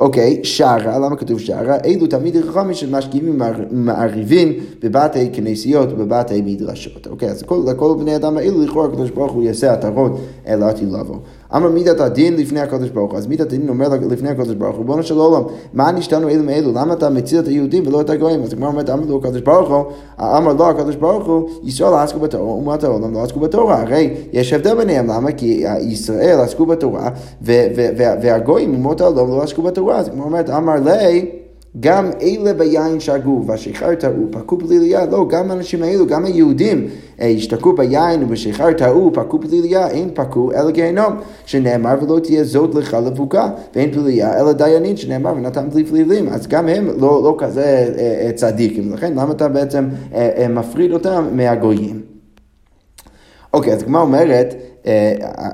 אוקיי, 0.00 0.40
שרה, 0.42 0.98
למה 0.98 1.16
כתוב 1.16 1.40
שרה? 1.40 1.76
אלו 1.84 2.06
תלמידי 2.06 2.42
חכמים 2.42 2.74
שמשקיעים 2.74 3.40
ומעריבים 3.70 4.52
בבתי 4.82 5.30
כנסיות 5.32 5.88
ובבתי 5.92 6.42
מדרשות. 6.42 7.06
אוקיי, 7.06 7.30
אז 7.30 7.44
לכל 7.66 7.96
בני 7.98 8.16
אדם 8.16 8.36
האלו 8.36 8.62
לכאורה 8.62 8.88
הקדוש 8.88 9.10
ברוך 9.10 9.32
הוא 9.32 9.42
יעשה 9.42 9.72
עטרות 9.72 10.12
אל 10.46 10.62
עתיד 10.62 10.92
לבוא. 10.92 11.16
אמר 11.56 11.68
מידת 11.68 12.00
הדין 12.00 12.36
לפני 12.36 12.60
הקדוש 12.60 12.90
ברוך 12.90 13.10
הוא, 13.10 13.18
אז 13.18 13.26
מידת 13.26 13.46
הדין 13.46 13.68
אומר 13.68 13.88
לפני 14.10 14.28
הקדוש 14.28 14.54
ברוך 14.54 14.76
הוא, 14.76 14.80
ריבונו 14.80 15.02
של 15.02 15.18
עולם, 15.18 15.42
מה 15.72 15.92
נשתנו 15.92 16.28
אלו 16.28 16.42
מאלו? 16.42 16.72
למה 16.72 16.94
אתה 16.94 17.10
מציל 17.10 17.38
את 17.38 17.46
היהודים 17.46 17.86
ולא 17.86 18.00
את 18.00 18.10
הגויים? 18.10 18.42
אז 18.42 18.52
הגמרא 18.52 18.68
אומרת, 18.68 18.90
אמר 18.90 19.06
לו 19.06 19.18
הקדוש 19.18 19.40
ברוך 19.40 19.70
הוא, 19.70 19.84
אמר 20.20 20.52
לו 20.52 20.68
הקדוש 20.68 20.96
ברוך 20.96 21.26
הוא, 21.26 21.48
ישראל 21.64 21.94
עסקו 21.94 22.18
בתורה, 22.18 22.50
אומת 22.50 22.84
העולם 22.84 23.14
לא 23.14 23.22
עסקו 23.22 23.40
בתורה. 23.40 23.82
הרי 23.82 24.14
יש 24.32 24.52
הבדל 24.52 24.74
ביניהם, 24.74 25.06
למה? 25.06 25.32
כי 25.32 25.64
ישראל 25.80 26.40
עסקו 26.40 26.66
בתורה, 26.66 27.10
והגויים, 28.20 28.74
אומות 28.74 29.00
העולם 29.00 29.30
לא 29.30 29.42
עסקו 29.42 29.62
בתורה. 29.62 29.96
אז 29.96 30.08
הגמרא 30.08 30.24
אומרת, 30.24 30.50
אמר 30.50 30.74
לי, 30.84 31.30
גם 31.80 32.10
אלה 32.22 32.52
ביין 32.52 33.00
שגו, 33.00 33.44
והשיכר 33.46 33.94
טעו, 33.94 34.26
פקו 34.30 34.58
פליליה, 34.58 35.06
לא, 35.06 35.26
גם 35.28 35.50
האנשים 35.50 35.82
האלו, 35.82 36.06
גם 36.06 36.24
היהודים, 36.24 36.86
השתקעו 37.18 37.72
ביין 37.72 38.22
ובשיכר 38.22 38.72
טעו, 38.72 39.10
פקו 39.14 39.40
פליליה, 39.40 39.88
אין 39.88 40.10
פקו 40.14 40.52
אלא 40.52 40.70
גיהנום, 40.70 41.12
שנאמר 41.46 41.94
ולא 42.02 42.20
תהיה 42.20 42.44
זאת 42.44 42.74
לך 42.74 42.96
לבוקה, 43.06 43.50
ואין 43.74 43.92
פליליה 43.92 44.40
אלא 44.40 44.52
דיינין, 44.52 44.96
שנאמר 44.96 45.32
ונתן 45.36 45.70
בלי 45.70 45.84
פלילים, 45.84 46.28
אז 46.28 46.46
גם 46.46 46.68
הם 46.68 46.86
לא, 46.86 47.22
לא 47.24 47.34
כזה 47.38 47.64
אה, 47.98 48.26
אה, 48.26 48.32
צדיקים, 48.34 48.92
לכן 48.92 49.12
למה 49.16 49.32
אתה 49.32 49.48
בעצם 49.48 49.88
אה, 50.14 50.46
מפריד 50.48 50.92
אותם 50.92 51.28
מהגויים? 51.32 52.00
אוקיי, 53.52 53.72
אז 53.72 53.82
הגמרא 53.82 54.02
אומרת, 54.02 54.54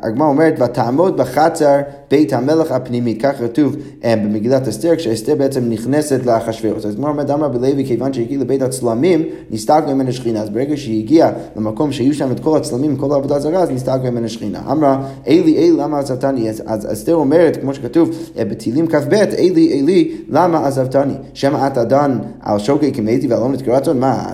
הגמרא 0.03 0.29
אומרת, 0.29 0.61
ותעמוד 0.61 1.17
בחצר 1.17 1.81
בית 2.11 2.33
המלך 2.33 2.73
הפנימי, 2.73 3.19
כך 3.19 3.39
כתוב 3.39 3.77
אה, 4.05 4.17
במגילת 4.17 4.69
אסתר, 4.69 4.97
כשאסתר 4.97 5.35
בעצם 5.35 5.69
נכנסת 5.69 6.27
לאחשוורוש. 6.27 6.85
אז 6.85 6.95
הגמרא 6.95 7.11
אומרת, 7.11 7.31
אמר 7.31 7.49
בלוי, 7.49 7.87
כיוון 7.87 8.13
שהגיע 8.13 8.39
לבית 8.39 8.63
הצלמים, 8.63 9.23
נסתלק 9.51 9.87
ממנה 9.87 10.13
שכינה. 10.13 10.43
אז 10.43 10.51
ברגע 10.51 10.77
שהיא 10.77 11.03
הגיעה 11.03 11.31
למקום 11.57 11.93
שהיו 11.93 12.15
שם 12.15 12.33
את 12.33 12.41
כל 12.41 12.57
הצלמים, 12.57 12.97
כל 12.97 13.13
העבודה 13.13 13.39
זרה, 13.39 13.63
אז 13.63 13.71
נסתלק 13.71 14.03
ממנה 14.03 14.29
שכינה. 14.29 14.61
אמרה, 14.71 15.09
אלי, 15.29 15.57
אלי, 15.57 15.71
למה 15.71 15.99
עזבתני? 15.99 16.51
אז 16.67 16.93
אסתר 16.93 17.15
אומרת, 17.15 17.57
כמו 17.57 17.75
שכתוב 17.75 18.11
אה, 18.39 18.45
בתהילים 18.45 18.87
כ"ב, 18.87 19.13
אלי, 19.13 19.81
אלי, 19.81 20.17
למה 20.29 20.67
עזבתני? 20.67 21.15
שמא 21.35 21.67
אתה 21.67 21.85
דן 21.85 22.19
על 22.41 22.59
שוקי 22.59 22.93
כמתי 22.93 23.27
ועל 23.27 23.41
עומד 23.41 23.63
כרצון? 23.63 24.01
מה, 24.01 24.33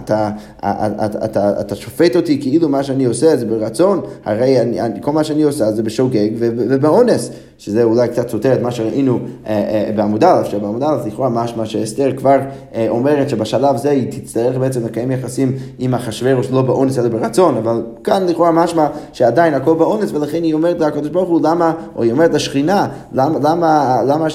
אתה 1.61 1.75
שופט 1.75 2.17
אותי 2.17 2.41
כאילו 2.41 2.69
מה 2.69 2.83
שאני 2.83 3.05
עושה 3.05 3.37
זה 3.37 3.47
ברצון? 3.47 4.01
הרי 4.25 4.61
אני, 4.61 4.81
כל 5.00 5.12
מה 5.12 5.24
שאני 5.24 5.42
עושה 5.42 5.72
זה 5.72 5.83
בשוגג 5.83 6.31
ובאונס. 6.38 7.31
שזה 7.61 7.83
אולי 7.83 8.09
קצת 8.09 8.29
סותר 8.29 8.55
את 8.55 8.62
מה 8.62 8.70
שראינו 8.70 9.18
אה, 9.46 9.53
אה, 9.53 9.92
בעמוד 9.96 10.24
א', 10.24 10.42
שבעמוד 10.44 10.83
א' 10.83 10.96
לכאורה 11.07 11.29
משמע 11.29 11.66
שאסתר 11.66 12.12
כבר 12.16 12.38
אה, 12.74 12.87
אומרת 12.88 13.29
שבשלב 13.29 13.76
זה 13.76 13.90
היא 13.90 14.12
תצטרך 14.12 14.57
בעצם 14.57 14.85
לקיים 14.85 15.11
יחסים 15.11 15.53
עם 15.79 15.94
אחשוורוש 15.94 16.50
לא 16.50 16.62
באונס 16.62 16.98
אלא 16.98 17.09
ברצון, 17.09 17.57
אבל 17.57 17.83
כאן 18.05 18.26
לכאורה 18.26 18.50
משמע 18.50 18.87
שעדיין 19.12 19.55
הכל 19.55 19.74
באונס 19.74 20.12
ולכן 20.12 20.42
היא 20.42 20.55
אומרת 20.55 20.81
לקדוש 20.81 21.09
ברוך 21.09 21.29
הוא 21.29 21.40
למה, 21.42 21.72
או 21.96 22.03
היא 22.03 22.12
אומרת 22.12 22.35
לשכינה, 22.35 22.88
למה, 23.12 23.38
למה, 23.42 24.03
למה, 24.07 24.26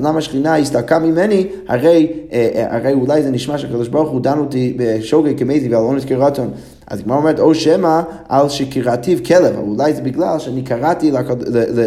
למה 0.00 0.18
השכינה 0.18 0.56
הסתלקה 0.56 0.98
ממני, 0.98 1.46
הרי, 1.68 2.12
הרי 2.54 2.92
אולי 2.92 3.22
זה 3.22 3.30
נשמע 3.30 3.58
שהקדוש 3.58 3.88
ברוך 3.88 4.10
הוא 4.10 4.20
דן 4.20 4.38
אותי 4.38 4.76
בשוגג 4.78 5.38
כמזי 5.38 5.68
ועל 5.68 5.82
אונס 5.82 6.04
כרצון. 6.04 6.50
אז 6.90 7.00
הגמרא 7.00 7.16
אומרת, 7.16 7.38
או 7.38 7.54
שמא 7.54 8.00
על 8.28 8.48
שקראתיו 8.48 9.18
כלב, 9.26 9.58
אולי 9.58 9.94
זה 9.94 10.02
בגלל 10.02 10.38
שאני 10.38 10.62
קראתי 10.62 11.12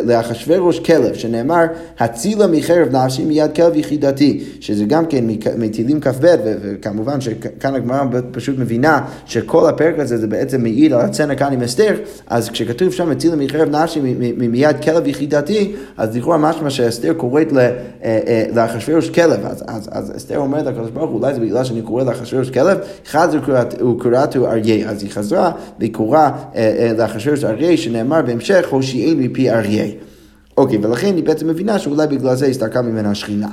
לאחשוורוש 0.05 0.79
כלב, 0.79 1.13
שנאמר, 1.13 1.65
הצילה 1.99 2.47
מחרב 2.47 2.95
נפשי 2.95 3.25
מיד 3.25 3.51
כלב 3.55 3.75
יחידתי, 3.75 4.43
שזה 4.59 4.85
גם 4.85 5.05
כן 5.05 5.25
מתהילים 5.57 6.01
כ"ב, 6.01 6.35
וכמובן 6.43 7.21
שכאן 7.21 7.75
הגמרא 7.75 8.03
פשוט 8.31 8.59
מבינה 8.59 9.01
שכל 9.25 9.69
הפרק 9.69 9.99
הזה 9.99 10.17
זה 10.17 10.27
בעצם 10.27 10.61
מעיד 10.61 10.93
על 10.93 11.01
הצנע 11.01 11.35
כאן 11.35 11.53
עם 11.53 11.61
אסתר, 11.61 11.95
אז 12.27 12.49
כשכתוב 12.49 12.91
שם 12.91 13.11
הצילה 13.11 13.35
מחרב 13.35 13.75
נפשי 13.75 13.99
מיד 14.37 14.81
כלב 14.83 15.07
יחידתי, 15.07 15.71
אז 15.97 16.17
לכאורה 16.17 16.37
משמע 16.37 16.69
שאסתר 16.69 17.13
קוראת 17.13 17.53
אה, 17.57 17.69
אה, 18.03 18.43
לאחשוורוש 18.55 19.09
כלב, 19.09 19.45
אז, 19.45 19.63
אז, 19.67 19.89
אז 19.91 20.13
אסתר 20.17 20.37
אומרת 20.37 20.65
לקדוש 20.65 20.89
ברוך 20.89 21.11
הוא, 21.11 21.19
אולי 21.19 21.33
זה 21.33 21.39
בגלל 21.39 21.63
שאני 21.63 21.81
קורא 21.81 22.03
לאחשוורוש 22.03 22.49
כלב, 22.49 22.77
אחד 23.07 23.27
הוא 23.79 23.99
קוראתו 23.99 24.47
אריה. 24.47 24.90
אז 24.91 25.03
היא 25.03 25.11
חזרה 25.11 25.51
והיא 25.79 25.93
קוראה 25.93 26.25
אה, 26.25 26.31
אה, 26.55 26.93
לאחשוורוש 26.97 27.43
אריה, 27.43 27.77
שנאמר 27.77 28.21
בהמשך, 28.21 28.67
הושיעי 28.69 29.15
מפי 29.15 29.51
אריה. 29.51 29.85
אוקיי, 30.57 30.77
ולכן 30.81 31.15
היא 31.15 31.23
בעצם 31.23 31.47
מבינה 31.47 31.79
שאולי 31.79 32.07
בגלל 32.07 32.35
זה 32.35 32.45
הסתלקה 32.45 32.81
ממנה 32.81 33.11
השכינה. 33.11 33.47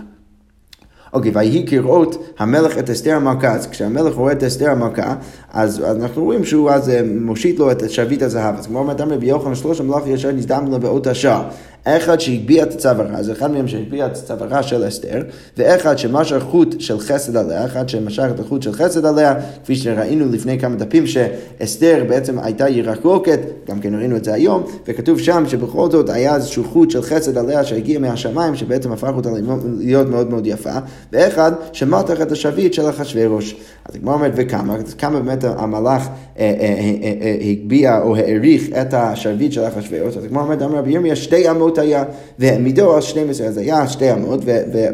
אוקיי, 1.12 1.30
ויהי 1.34 1.66
כראות 1.66 2.34
המלך 2.38 2.78
את 2.78 2.90
אסתר 2.90 3.14
המלכה, 3.14 3.52
אז 3.52 3.66
כשהמלך 3.66 4.14
רואה 4.14 4.32
את 4.32 4.42
אסתר 4.42 4.70
המלכה, 4.70 5.14
אז, 5.52 5.80
אנחנו 5.80 6.24
רואים 6.24 6.44
שהוא 6.44 6.70
אז 6.70 6.88
אה, 6.88 7.00
מושיט 7.20 7.58
לו 7.58 7.70
את 7.70 7.90
שרביט 7.90 8.22
הזהב. 8.22 8.54
אז 8.58 8.66
כמו 8.66 8.78
אומרת 8.78 9.00
רבי 9.00 9.26
יוחנן 9.26 9.54
שלוש 9.54 9.80
המלאך 9.80 10.02
ישר 10.06 10.32
נזדם 10.32 10.64
לו 10.70 10.80
באות 10.80 11.06
השעה. 11.06 11.48
אחד 11.96 12.20
שהגביה 12.20 12.62
את 12.62 12.72
הצו 12.72 12.88
הרע, 12.88 13.22
זה 13.22 13.32
אחד 13.32 13.50
מהם 13.50 13.68
שהגביה 13.68 14.06
את 14.06 14.16
הצו 14.16 14.34
הרע 14.40 14.62
של 14.62 14.88
אסתר, 14.88 15.22
ואחד 15.56 15.98
שמשך 15.98 16.38
חוט 16.50 16.80
של 16.80 16.98
חסד 16.98 17.36
עליה, 17.36 17.64
אחד 17.64 17.88
שמשך 17.88 18.26
את 18.34 18.40
החוט 18.40 18.62
של 18.62 18.72
חסד 18.72 19.04
עליה, 19.04 19.34
כפי 19.64 19.76
שראינו 19.76 20.26
לפני 20.32 20.58
כמה 20.58 20.76
דפים 20.76 21.06
שאסתר 21.06 22.04
בעצם 22.08 22.38
הייתה 22.38 22.68
ירקוקת, 22.68 23.40
גם 23.68 23.80
כן 23.80 23.94
ראינו 23.94 24.16
את 24.16 24.24
זה 24.24 24.34
היום, 24.34 24.62
וכתוב 24.86 25.18
שם 25.18 25.44
שבכל 25.48 25.90
זאת 25.90 26.10
היה 26.10 26.34
איזשהו 26.34 26.64
חוט 26.64 26.90
של 26.90 27.02
חסד 27.02 27.38
עליה 27.38 27.64
שהגיע 27.64 27.98
מהשמיים, 27.98 28.56
שבעצם 28.56 28.92
הפך 28.92 29.12
אותה 29.16 29.30
להיות 29.78 30.08
מאוד 30.08 30.30
מאוד 30.30 30.46
יפה, 30.46 30.78
ואחד 31.12 31.52
שמתח 31.72 32.22
את 32.22 32.32
השביט 32.32 32.72
של 32.72 32.88
אחשוורוש. 32.88 33.56
אז 33.84 33.94
הגמרא 33.94 34.14
אומרת 34.14 34.32
וכמה, 34.36 34.76
כמה 34.98 35.20
באמת 35.20 35.44
המלאך 35.44 36.08
אה, 36.38 36.54
אה, 36.60 36.94
אה, 37.22 37.36
הגביה 37.50 38.00
או 38.00 38.16
העריך 38.16 38.68
את 38.80 38.94
השרביט 38.94 39.52
של 39.52 39.64
אחשוורוש, 39.64 40.16
אז 40.16 40.24
הגמרא 40.24 40.42
אומרת, 40.42 40.62
אמר 40.62 40.78
רבי 40.78 40.92
ירמיה, 40.92 41.16
שתי 41.16 41.50
אמות 41.50 41.77
היה, 41.78 42.04
והעמידו 42.38 42.94
על 42.94 43.00
12, 43.00 43.46
אז 43.46 43.58
היה 43.58 43.88
שתי 43.88 44.12
אמות, 44.12 44.40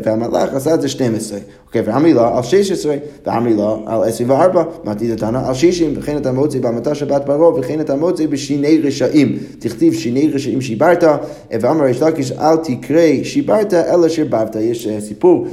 והמלאך 0.05 0.55
עשה 0.55 0.75
את 0.75 0.81
זה 0.81 0.88
12. 0.88 1.38
אוקיי, 1.66 1.83
ואמרי 1.87 2.12
לו 2.12 2.25
על 2.25 2.42
16, 2.42 2.97
ואמרי 3.27 3.55
לו 3.55 3.83
על 3.87 4.03
24, 4.03 4.64
מעתיד 4.85 5.11
אותנו 5.11 5.38
על 5.38 5.55
60, 5.55 5.94
וכן 5.97 6.16
אתה 6.16 6.33
מוציא 6.33 6.61
במטה 6.61 6.94
שבת 6.94 7.23
פרעה, 7.27 7.55
וכן 7.55 7.81
אתה 7.81 7.94
מוציא 7.94 8.29
בשיני 8.29 8.81
רשעים. 8.85 9.38
תכתיב 9.59 9.94
שיני 9.94 10.31
רשעים 10.35 10.61
שיברת, 10.61 11.05
ואמר 11.51 11.87
יש 11.87 12.03
לקיש 12.03 12.33
אל 12.33 12.57
תקרא 12.57 13.23
שיברת, 13.23 13.75
אלא 13.75 14.09
שיברת. 14.09 14.57
יש 14.57 14.88
סיפור 15.01 15.47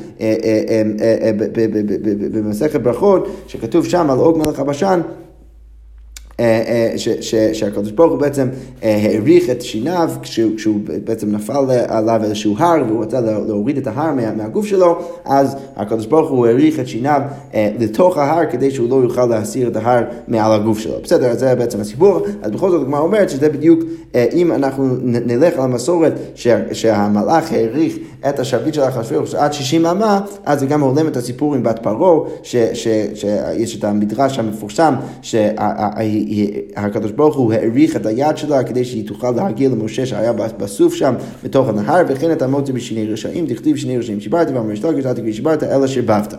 במסכת 2.32 2.82
ברכות, 2.82 3.28
שכתוב 3.48 3.86
שם 3.86 4.10
על 4.10 4.17
עוג 4.17 4.38
מלך 4.38 4.60
הבשן, 4.60 5.02
שהקדוש 7.54 7.91
ברוך 7.91 8.12
הוא 8.12 8.19
בעצם 8.19 8.47
אה, 8.84 8.99
העריך 9.04 9.49
את 9.49 9.62
שיניו 9.62 10.10
כשהוא 10.21 10.80
בעצם 11.04 11.32
נפל 11.32 11.65
עליו 11.88 12.21
איזשהו 12.23 12.56
הר 12.58 12.84
והוא 12.88 13.04
רצה 13.04 13.21
להוריד 13.21 13.77
את 13.77 13.88
ההר 13.88 14.13
מהגוף 14.38 14.65
שלו, 14.65 14.99
אז 15.25 15.56
הקדוש 15.75 16.06
ברוך 16.06 16.30
הוא 16.30 16.47
העריך 16.47 16.80
את 16.80 16.88
שיניו 16.88 17.21
לתוך 17.80 18.17
ההר 18.17 18.51
כדי 18.51 18.71
שהוא 18.71 18.89
לא 18.89 18.95
יוכל 18.95 19.25
להסיר 19.25 19.67
את 19.67 19.75
ההר 19.75 20.04
מעל 20.27 20.51
הגוף 20.51 20.80
שלו. 20.80 20.95
בסדר, 21.04 21.27
אז 21.27 21.39
זה 21.39 21.56
בעצם 21.56 21.82
הסיפור. 21.82 22.25
אז 22.41 22.51
בכל 22.51 22.71
זאת 22.71 22.82
הגמרא 22.82 22.99
אומרת 22.99 23.30
שזה 23.30 23.49
בדיוק, 23.49 23.80
אם 24.34 24.51
אנחנו 24.51 24.88
נלך 25.04 25.54
על 25.54 25.63
המסורת 25.63 26.13
שהמלאך 26.73 27.51
העריך 27.51 27.97
את 28.29 28.39
השרביט 28.39 28.73
של 28.73 28.81
אחשוורוש 28.81 29.36
עד 29.36 29.53
60 29.53 29.86
אמה, 29.86 30.21
אז 30.45 30.60
זה 30.60 30.65
גם 30.65 30.81
הולם 30.81 31.07
את 31.07 31.17
הסיפור 31.17 31.55
עם 31.55 31.63
בת 31.63 31.79
פרעה, 31.84 32.29
שיש 32.43 33.75
את 33.79 33.84
המדרש 33.84 34.39
המפורסם, 34.39 34.95
שהקדוש 35.21 37.12
ברוך 37.12 37.36
הוא 37.36 37.53
העריך 37.53 37.95
את 37.95 38.05
היד 38.05 38.38
שלה 38.38 38.63
כדי 38.63 38.86
שהיא 38.86 39.07
תוכל 39.07 39.31
להגיע 39.31 39.69
למשה 39.69 40.05
שהיה 40.05 40.34
בסוף 40.34 40.93
שם 40.93 41.13
בתוך 41.43 41.69
הנהר, 41.69 42.03
וכן 42.07 42.31
אתה 42.31 42.47
מוצא 42.47 42.73
בשיני 42.73 43.07
רשעים, 43.07 43.47
תכתיב 43.47 43.75
שני 43.75 43.97
רשעים 43.97 44.19
שיברת, 44.19 44.47
ואמר 44.47 44.71
אל 45.05 45.13
תגיד 45.13 45.34
שיברת, 45.34 45.63
אלא 45.63 45.88
שבבת. 45.88 46.34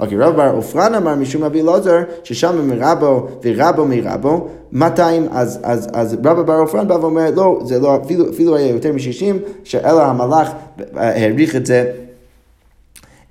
אוקיי, 0.00 0.18
רב 0.18 0.36
בר 0.36 0.50
עופרן 0.54 0.94
אמר 0.94 1.14
משום 1.14 1.44
רבי 1.44 1.62
אלעזר, 1.62 1.98
ששם 2.24 2.68
מרבו 2.68 3.28
ורבו 3.44 3.84
מרבו, 3.84 4.48
200, 4.72 5.28
אז, 5.30 5.60
אז, 5.62 5.88
אז 5.92 6.14
רבא 6.14 6.42
בר 6.42 6.54
עופרן 6.54 6.88
בא 6.88 6.94
ואומר, 6.94 7.30
לא, 7.36 7.60
זה 7.64 7.80
לא, 7.80 8.00
אפילו, 8.04 8.30
אפילו 8.30 8.56
היה 8.56 8.68
יותר 8.68 8.92
מ-60, 8.92 9.36
שאלא 9.64 10.02
המלאך 10.02 10.50
העריך 10.96 11.56
את 11.56 11.66
זה 11.66 11.92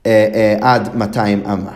אה, 0.06 0.28
אה, 0.34 0.58
עד 0.62 0.96
200 0.96 1.42
אמה. 1.46 1.72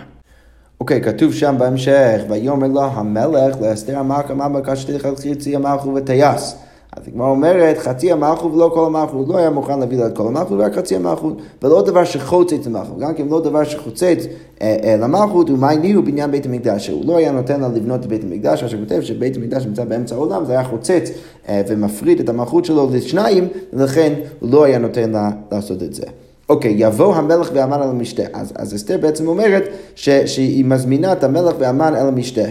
אוקיי, 0.79 1.01
okay, 1.01 1.03
כתוב 1.03 1.34
שם 1.34 1.56
בהמשך, 1.58 2.21
ויאמר 2.29 2.67
לה 2.67 2.86
המלך 2.86 3.56
לאסתר 3.62 3.97
המלכה 3.99 4.34
מה 4.34 4.49
בקשתי 4.49 4.99
חצי 4.99 5.56
המלכו 5.56 5.93
וטייס. 5.95 6.56
אז 6.97 7.08
הגמרא 7.08 7.29
אומרת, 7.29 7.77
חצי 7.77 8.12
המלכות 8.12 8.53
ולא 8.53 8.71
כל 8.73 8.91
הוא 9.12 9.27
לא 9.27 9.38
היה 9.38 9.49
מוכן 9.49 9.79
להביא 9.79 9.97
לה 9.97 10.08
את 10.08 10.17
כל 10.17 10.27
המלכות, 10.27 10.60
רק 10.60 10.75
חצי 10.75 10.95
המלכות, 10.95 11.38
ולא 11.63 11.82
דבר 11.82 12.03
שחוצץ 12.03 12.67
למלכות, 12.67 12.99
גם 12.99 13.13
כן 13.13 13.27
לא 13.27 13.41
דבר 13.41 13.63
שחוצץ 13.63 14.25
אה, 14.62 14.77
אה, 14.84 14.95
למלכות, 14.99 15.49
הוא 15.49 15.58
מייני 15.58 15.93
הוא 15.93 16.03
בניין 16.03 16.32
בית 16.32 16.45
המקדש, 16.45 16.89
הוא 16.89 17.06
לא 17.06 17.17
היה 17.17 17.32
נותן 17.32 17.62
לה 17.62 17.67
לבנות 17.67 18.01
את 18.01 18.06
בית 18.06 18.23
המקדש, 18.23 18.63
אשר 18.63 18.77
כותב 18.79 19.01
שבית 19.01 19.36
המקדש 19.36 19.65
נמצא 19.65 19.84
באמצע 19.84 20.15
העולם, 20.15 20.45
זה 20.45 20.51
היה 20.51 20.63
חוצץ 20.63 21.12
אה, 21.49 21.62
ומפריד 21.67 22.19
את 22.19 22.29
המלכות 22.29 22.65
שלו 22.65 22.89
לשניים, 22.93 23.47
ולכן 23.73 24.13
הוא 24.39 24.49
לא 24.51 24.63
היה 24.63 24.77
נותן 24.77 25.12
לה 25.12 25.29
לעשות 25.51 25.84
את 25.84 25.93
זה. 25.93 26.03
אוקיי, 26.49 26.73
יבוא 26.77 27.15
המלך 27.15 27.51
והמן 27.53 27.82
אל 27.82 27.89
המשתה. 27.89 28.23
אז, 28.34 28.53
אז 28.56 28.75
אסתר 28.75 28.97
בעצם 28.97 29.27
אומרת 29.27 29.63
ש, 29.95 30.10
שהיא 30.10 30.65
מזמינה 30.65 31.13
את 31.13 31.23
המלך 31.23 31.56
והמן 31.60 31.95
אל 31.95 32.08
המשתה. 32.08 32.41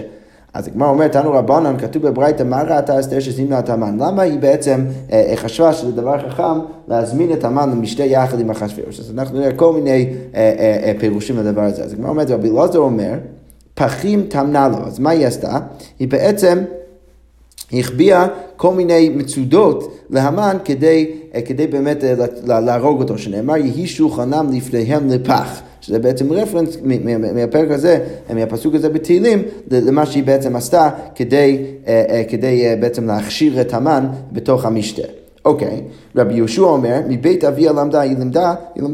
אז 0.55 0.69
הגמרא 0.69 0.88
אומרת, 0.88 1.12
תנו 1.12 1.33
רבנן, 1.33 1.77
כתוב 1.79 2.03
בברייתא, 2.09 2.43
מה 2.43 2.62
ראתה 2.62 3.01
אסתר 3.01 3.21
שזימנה 3.21 3.59
את 3.59 3.69
המן? 3.69 3.97
למה 3.99 4.23
היא 4.23 4.38
בעצם 4.38 4.85
אה, 5.12 5.33
חשבה 5.37 5.73
שזה 5.73 5.93
דבר 5.93 6.19
חכם 6.19 6.59
להזמין 6.88 7.33
את 7.33 7.45
המן 7.45 7.71
למשתה 7.71 8.05
יחד 8.05 8.41
עם 8.41 8.51
אחשוורוש? 8.51 9.01
אז 9.01 9.11
אנחנו 9.11 9.38
נראה 9.38 9.53
כל 9.53 9.73
מיני 9.73 10.12
אה, 10.35 10.55
אה, 10.59 10.81
אה, 10.85 10.93
פירושים 10.99 11.38
לדבר 11.38 11.62
הזה. 11.62 11.85
אז 11.85 11.93
הגמרא 11.93 12.11
אומרת, 12.11 12.31
רבי 12.31 12.51
אלעזר 12.51 12.79
אומר, 12.79 13.12
פחים 13.75 14.27
תמנה 14.29 14.69
לו. 14.69 14.87
אז 14.87 14.99
מה 14.99 15.11
היא 15.11 15.27
עשתה? 15.27 15.59
היא 15.99 16.09
בעצם... 16.09 16.59
החביאה 17.73 18.27
כל 18.57 18.75
מיני 18.75 19.09
מצודות 19.09 19.99
להמן 20.11 20.57
כדי, 20.65 21.11
אה, 21.35 21.43
כדי 21.43 21.67
באמת 21.67 22.05
אה, 22.05 22.15
להרוג 22.61 23.01
אותו, 23.01 23.19
שנאמר 23.19 23.57
יהי 23.57 23.87
שולחנם 23.87 24.51
לפניהם 24.53 25.09
לפח. 25.09 25.61
שזה 25.83 25.99
בעצם 25.99 26.33
רפרנס 26.33 26.77
מהפרק 27.35 27.71
הזה, 27.71 27.99
מהפסוק 28.35 28.75
הזה 28.75 28.88
בתהילים, 28.88 29.42
למה 29.71 30.07
שהיא 30.07 30.25
בעצם 30.25 30.57
עשתה 30.57 30.90
כדי, 31.14 31.64
אה, 31.87 32.23
כדי 32.29 32.77
בעצם 32.81 33.07
להכשיר 33.07 33.61
את 33.61 33.75
המן 33.75 34.07
בתוך 34.33 34.64
המשתה. 34.64 35.03
אוקיי, 35.45 35.83
רבי 36.16 36.35
יהושע 36.35 36.62
אומר, 36.62 37.01
מבית 37.09 37.45
אביה 37.45 37.73
למדה, 37.73 38.01
היא 38.01 38.16
למדה, 38.18 38.55
היא 38.75 38.85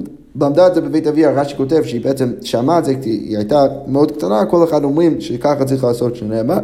למדה 0.40 0.66
את 0.66 0.74
זה 0.74 0.80
בבית 0.80 1.06
אביה, 1.06 1.30
רש"י 1.30 1.56
כותב 1.56 1.82
שהיא 1.84 2.04
בעצם 2.04 2.32
שמעה 2.42 2.78
את 2.78 2.84
זה, 2.84 2.94
היא 3.02 3.36
הייתה 3.36 3.64
מאוד 3.86 4.12
קטנה, 4.12 4.46
כל 4.46 4.64
אחד 4.64 4.84
אומרים 4.84 5.20
שככה 5.20 5.64
צריך 5.64 5.84
לעשות, 5.84 6.16
שנאמר. 6.16 6.58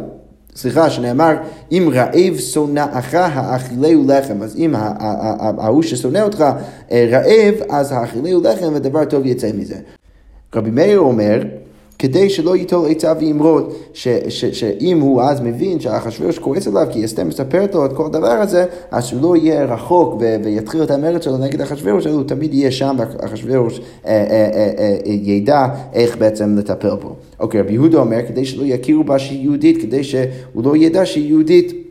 סליחה, 0.55 0.89
שנאמר, 0.89 1.33
אם 1.71 1.89
רעב 1.93 2.37
שונאך 2.37 3.13
האכילהו 3.13 4.03
לחם, 4.07 4.41
אז 4.41 4.55
אם 4.57 4.75
ההוא 5.57 5.83
ששונא 5.83 6.19
אותך 6.19 6.45
אה, 6.91 7.07
רעב, 7.11 7.53
אז 7.69 7.91
האכילהו 7.91 8.41
לחם 8.43 8.71
ודבר 8.73 9.05
טוב 9.05 9.25
יצא 9.25 9.49
מזה. 9.57 9.75
רבי 10.55 10.71
מאיר 10.71 10.99
אומר, 10.99 11.41
כדי 11.99 12.29
שלא 12.29 12.55
ייטול 12.55 12.91
עצה 12.91 13.13
וימרוד, 13.19 13.73
שאם 13.93 14.99
הוא 14.99 15.21
אז 15.21 15.41
מבין 15.41 15.79
שאחשוורוש 15.79 16.39
כועס 16.39 16.67
עליו 16.67 16.87
כי 16.91 17.05
אסתר 17.05 17.23
מספרת 17.23 17.75
לו 17.75 17.85
את 17.85 17.93
כל 17.93 18.05
הדבר 18.05 18.27
הזה, 18.27 18.65
אז 18.91 19.05
שהוא 19.05 19.21
לא 19.21 19.35
יהיה 19.35 19.65
רחוק 19.65 20.21
ויתחיל 20.43 20.83
את 20.83 20.91
המרד 20.91 21.23
שלו 21.23 21.37
נגד 21.37 21.61
אחשוורוש, 21.61 22.07
הוא 22.07 22.23
תמיד 22.23 22.53
יהיה 22.53 22.71
שם 22.71 22.95
ואחשוורוש 22.99 23.79
אה, 23.79 24.11
אה, 24.29 24.71
אה, 24.77 24.97
ידע 25.05 25.67
איך 25.93 26.17
בעצם 26.17 26.57
לטפל 26.57 26.95
בו. 26.95 27.15
אוקיי, 27.39 27.61
רבי 27.61 27.73
יהודה 27.73 27.97
אומר, 27.97 28.19
כדי 28.27 28.45
שלא 28.45 28.63
יכירו 28.65 29.03
בה 29.03 29.19
שהיא 29.19 29.43
יהודית, 29.43 29.81
כדי 29.81 30.03
שהוא 30.03 30.63
לא 30.63 30.77
ידע 30.77 31.05
שהיא 31.05 31.29
יהודית. 31.29 31.84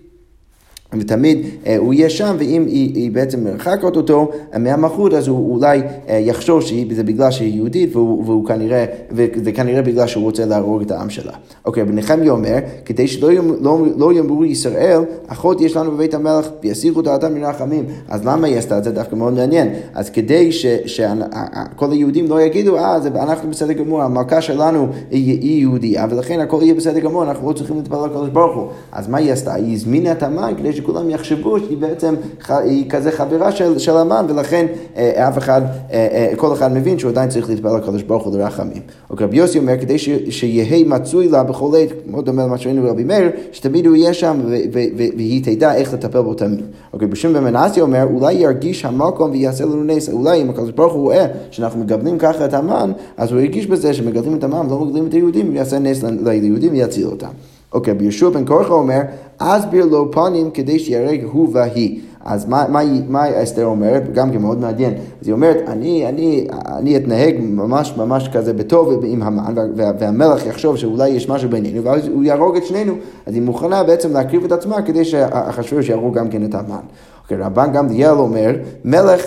ותמיד 1.01 1.47
אה, 1.67 1.77
הוא 1.77 1.95
יהיה 1.95 2.11
שם, 2.11 2.37
ואם 2.39 2.65
היא, 2.67 2.95
היא 2.95 3.11
בעצם 3.11 3.45
מרחקת 3.45 3.97
אותו 3.97 4.31
מהמלכות, 4.59 5.15
אז 5.15 5.29
הוא 5.29 5.55
אולי 5.55 5.83
אה, 6.09 6.19
יחשוב 6.19 6.63
שזה 6.63 7.03
בגלל 7.03 7.31
שהיא 7.31 7.55
יהודית, 7.55 7.97
והוא, 7.97 8.25
והוא 8.27 8.47
כנראה, 8.47 8.85
וזה 9.11 9.53
כנראה 9.53 9.83
בגלל 9.83 10.07
שהוא 10.07 10.25
רוצה 10.25 10.45
להרוג 10.45 10.83
את 10.83 10.91
העם 10.91 11.11
שלה. 11.11 11.33
אוקיי, 11.65 11.83
okay, 11.83 11.87
ונחמיה 11.89 12.33
אומר, 12.33 12.59
כדי 12.85 13.09
שלא 13.09 13.31
לא, 13.61 13.79
לא 13.97 14.13
יאמרו 14.13 14.45
ישראל, 14.45 15.01
אחות 15.27 15.61
יש 15.61 15.77
לנו 15.77 15.91
בבית 15.91 16.15
המלך, 16.15 16.49
ויסירו 16.63 17.03
דעתם 17.03 17.35
מן 17.35 17.45
הרחמים. 17.45 17.85
אז 18.09 18.27
למה 18.27 18.47
היא 18.47 18.59
עשתה 18.59 18.79
את 18.79 18.85
זה? 18.85 18.91
דווקא 18.91 19.17
מאוד 19.17 19.33
מעניין. 19.33 19.69
אז 19.95 20.11
כדי 20.11 20.53
שכל 20.53 21.91
היהודים 21.91 22.29
לא 22.29 22.41
יגידו, 22.41 22.79
אה, 22.79 23.01
זה, 23.01 23.09
אנחנו 23.09 23.51
בסדר 23.51 23.73
גמור, 23.73 24.03
המלכה 24.03 24.41
שלנו 24.41 24.89
היא, 25.11 25.41
היא 25.41 25.61
יהודייה, 25.61 26.07
ולכן 26.11 26.41
הכל 26.41 26.59
יהיה 26.63 26.75
בסדר 26.75 26.99
גמור, 26.99 27.25
אנחנו 27.25 27.49
לא 27.49 27.53
צריכים 27.53 27.77
להתפלל 27.77 27.99
על 27.99 28.05
הקדוש 28.05 28.29
ברוך 28.29 28.57
הוא. 28.57 28.69
אז 28.93 29.09
מה 29.09 29.19
היא 29.19 29.33
עשתה? 29.33 29.55
היא 29.55 29.75
הזמינה 29.75 30.13
את 30.13 30.23
המים 30.23 30.57
כדי 30.57 30.73
שכולם 30.85 31.11
יחשבו 31.11 31.59
שהיא 31.59 31.79
בעצם, 31.79 32.15
היא 32.49 32.91
כזה 32.91 33.11
חברה 33.11 33.53
של, 33.53 33.79
של 33.79 33.97
המן, 33.97 34.27
ולכן 34.29 34.67
אה, 34.97 35.29
אף 35.29 35.39
אחד, 35.39 35.63
אה, 35.93 36.09
אה, 36.13 36.37
כל 36.37 36.53
אחד 36.53 36.73
מבין 36.73 36.99
שהוא 36.99 37.11
עדיין 37.11 37.29
צריך 37.29 37.49
להתפלל 37.49 37.77
לקדוש 37.77 38.03
ברוך 38.03 38.25
הוא 38.25 38.39
לרחמים. 38.39 38.83
אוקיי, 39.11 39.27
רבי 39.27 39.37
יוסי 39.37 39.59
אומר, 39.59 39.75
כדי 39.81 39.99
ש, 39.99 40.09
שיהא 40.31 40.85
מצוי 40.87 41.29
לה 41.29 41.43
בכל 41.43 41.71
עת, 41.79 41.89
מאוד 42.07 42.25
דומה 42.25 42.47
למה 42.47 42.59
שראינו 42.59 42.83
ברבי 42.83 43.05
מאיר, 43.05 43.31
שתמיד 43.53 43.87
הוא 43.87 43.97
יהיה 43.97 44.15
שם 44.15 44.41
והיא 45.17 45.45
תדע 45.45 45.75
איך 45.75 45.95
לטפל 45.95 46.21
בו 46.21 46.35
תמיד. 46.35 46.61
אוקיי, 46.93 47.09
בשם 47.09 47.33
במנסיה 47.33 47.83
אומר, 47.83 48.05
אולי 48.05 48.33
ירגיש 48.33 48.85
המקום 48.85 49.31
ויעשה 49.31 49.65
לנו 49.65 49.85
נס, 49.85 50.09
אולי 50.09 50.43
אם 50.43 50.51
הקדוש 50.51 50.71
ברוך 50.71 50.93
הוא 50.93 51.03
רואה 51.03 51.27
שאנחנו 51.51 51.81
מגבלים 51.81 52.19
ככה 52.19 52.45
את 52.45 52.55
המן, 52.55 52.93
אז 53.17 53.33
הוא 53.33 53.41
ירגיש 53.41 53.67
בזה 53.67 53.95
שמגדלים 53.95 54.37
את 54.37 54.45
המן 54.45 54.67
ולא 54.67 54.85
מגדלים 54.85 55.07
את 55.07 55.13
היהודים, 55.13 55.53
ויעשה 55.53 55.79
נס 55.79 56.03
ליהודים 56.25 56.73
ויציל 56.73 57.07
אותם. 57.07 57.54
אוקיי, 57.75 57.95
ביהושע 57.95 58.29
בן 58.29 58.45
קורחה 58.45 58.75
אומר, 58.75 59.01
אסביר 59.39 59.85
לו 59.85 60.13
פנים 60.13 60.51
כדי 60.51 60.79
שיהרג 60.79 61.25
הוא 61.33 61.49
והיא. 61.53 62.01
אז 62.25 62.49
מה, 62.49 62.65
מה, 62.69 62.81
מה 63.09 63.43
אסתר 63.43 63.65
אומרת? 63.65 64.13
גם 64.13 64.33
כן 64.33 64.39
מאוד 64.39 64.61
מעניין. 64.61 64.95
אז 65.21 65.27
היא 65.27 65.33
אומרת, 65.33 65.57
אני, 65.67 66.09
אני, 66.09 66.47
אני 66.67 66.97
אתנהג 66.97 67.35
ממש 67.41 67.95
ממש 67.97 68.29
כזה 68.33 68.53
בטוב 68.53 69.05
עם 69.05 69.23
המן, 69.23 69.55
והמלך 69.77 70.47
יחשוב 70.47 70.77
שאולי 70.77 71.09
יש 71.09 71.29
משהו 71.29 71.49
בינינו, 71.51 71.85
ואז 71.85 72.09
הוא 72.09 72.25
יהרוג 72.25 72.57
את 72.57 72.67
שנינו. 72.67 72.95
אז 73.27 73.35
היא 73.35 73.43
מוכנה 73.43 73.85
בעצם 73.85 74.13
להקריב 74.13 74.45
את 74.45 74.53
עצמה 74.53 74.83
כדי 74.83 75.05
שאחשוורוש 75.05 75.89
יהרוג 75.89 76.15
גם 76.19 76.29
כן 76.29 76.45
את 76.45 76.55
המן. 76.55 76.85
אוקיי, 77.25 77.37
רבן 77.37 77.73
גמליאל 77.73 78.19
אומר, 78.19 78.51
מלך 78.85 79.23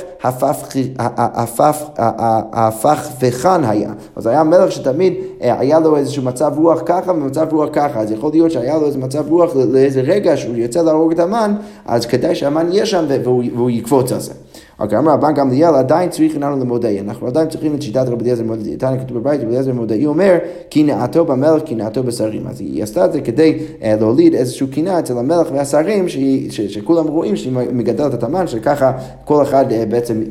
הפך 2.53 3.07
וחן 3.21 3.63
היה. 3.63 3.93
אז 4.15 4.27
היה 4.27 4.43
מלך 4.43 4.71
שתמיד 4.71 5.13
אה, 5.41 5.59
היה 5.59 5.79
לו 5.79 5.97
איזשהו 5.97 6.23
מצב 6.23 6.53
רוח 6.57 6.79
ככה 6.85 7.11
ומצב 7.11 7.47
רוח 7.51 7.69
ככה, 7.73 7.99
אז 7.99 8.11
יכול 8.11 8.31
להיות 8.33 8.51
שהיה 8.51 8.77
לו 8.77 8.85
איזה 8.85 8.97
מצב 8.97 9.29
רוח 9.29 9.55
לאיזה 9.55 10.01
רגע 10.01 10.37
שהוא 10.37 10.55
יוצא 10.55 10.81
להרוג 10.81 11.11
את 11.11 11.19
המן, 11.19 11.55
אז 11.85 12.05
כדאי 12.05 12.35
שהמן 12.35 12.71
יהיה 12.71 12.85
שם 12.85 13.05
והוא 13.23 13.69
יקפוץ 13.69 14.11
על 14.11 14.19
זה. 14.19 14.33
אוקיי, 14.79 14.97
אמר 14.97 15.11
רבן 15.11 15.33
גמליאל, 15.33 15.75
עדיין 15.75 16.09
צריך 16.09 16.37
לנו 16.37 16.59
למודעי. 16.59 16.99
אנחנו 16.99 17.27
עדיין 17.27 17.49
צריכים 17.49 17.75
את 17.75 17.81
שיטת 17.81 18.07
רבי 18.07 18.23
אליעזר 18.23 18.43
מודעי. 18.43 18.77
תנא 18.77 18.97
כתוב 18.97 19.17
בבית, 19.17 19.41
רבי 19.41 19.49
אליעזר 19.49 19.73
מודעי 19.73 20.05
אומר, 20.05 20.37
קנאתו 20.69 21.25
במלך, 21.25 21.63
קנאתו 21.63 22.03
בשרים. 22.03 22.47
אז 22.47 22.61
היא 22.61 22.83
עשתה 22.83 23.05
את 23.05 23.13
זה 23.13 23.21
כדי 23.21 23.59
אה, 23.83 23.95
להוליד 23.99 24.33
איזושהי 24.33 24.67
קנאה 24.67 24.99
אצל 24.99 25.17
המלך 25.17 25.47
והשרים, 25.53 26.05
שכולם 26.49 27.07
רואים 27.07 27.35
שהיא 27.35 27.53
מגדלת 27.53 28.13
את 28.13 28.23
המן, 28.23 28.47
שככה 28.47 28.91
כל 29.25 29.43
אחד 29.43 29.71
אה, 29.71 29.85
בעצם 29.85 30.21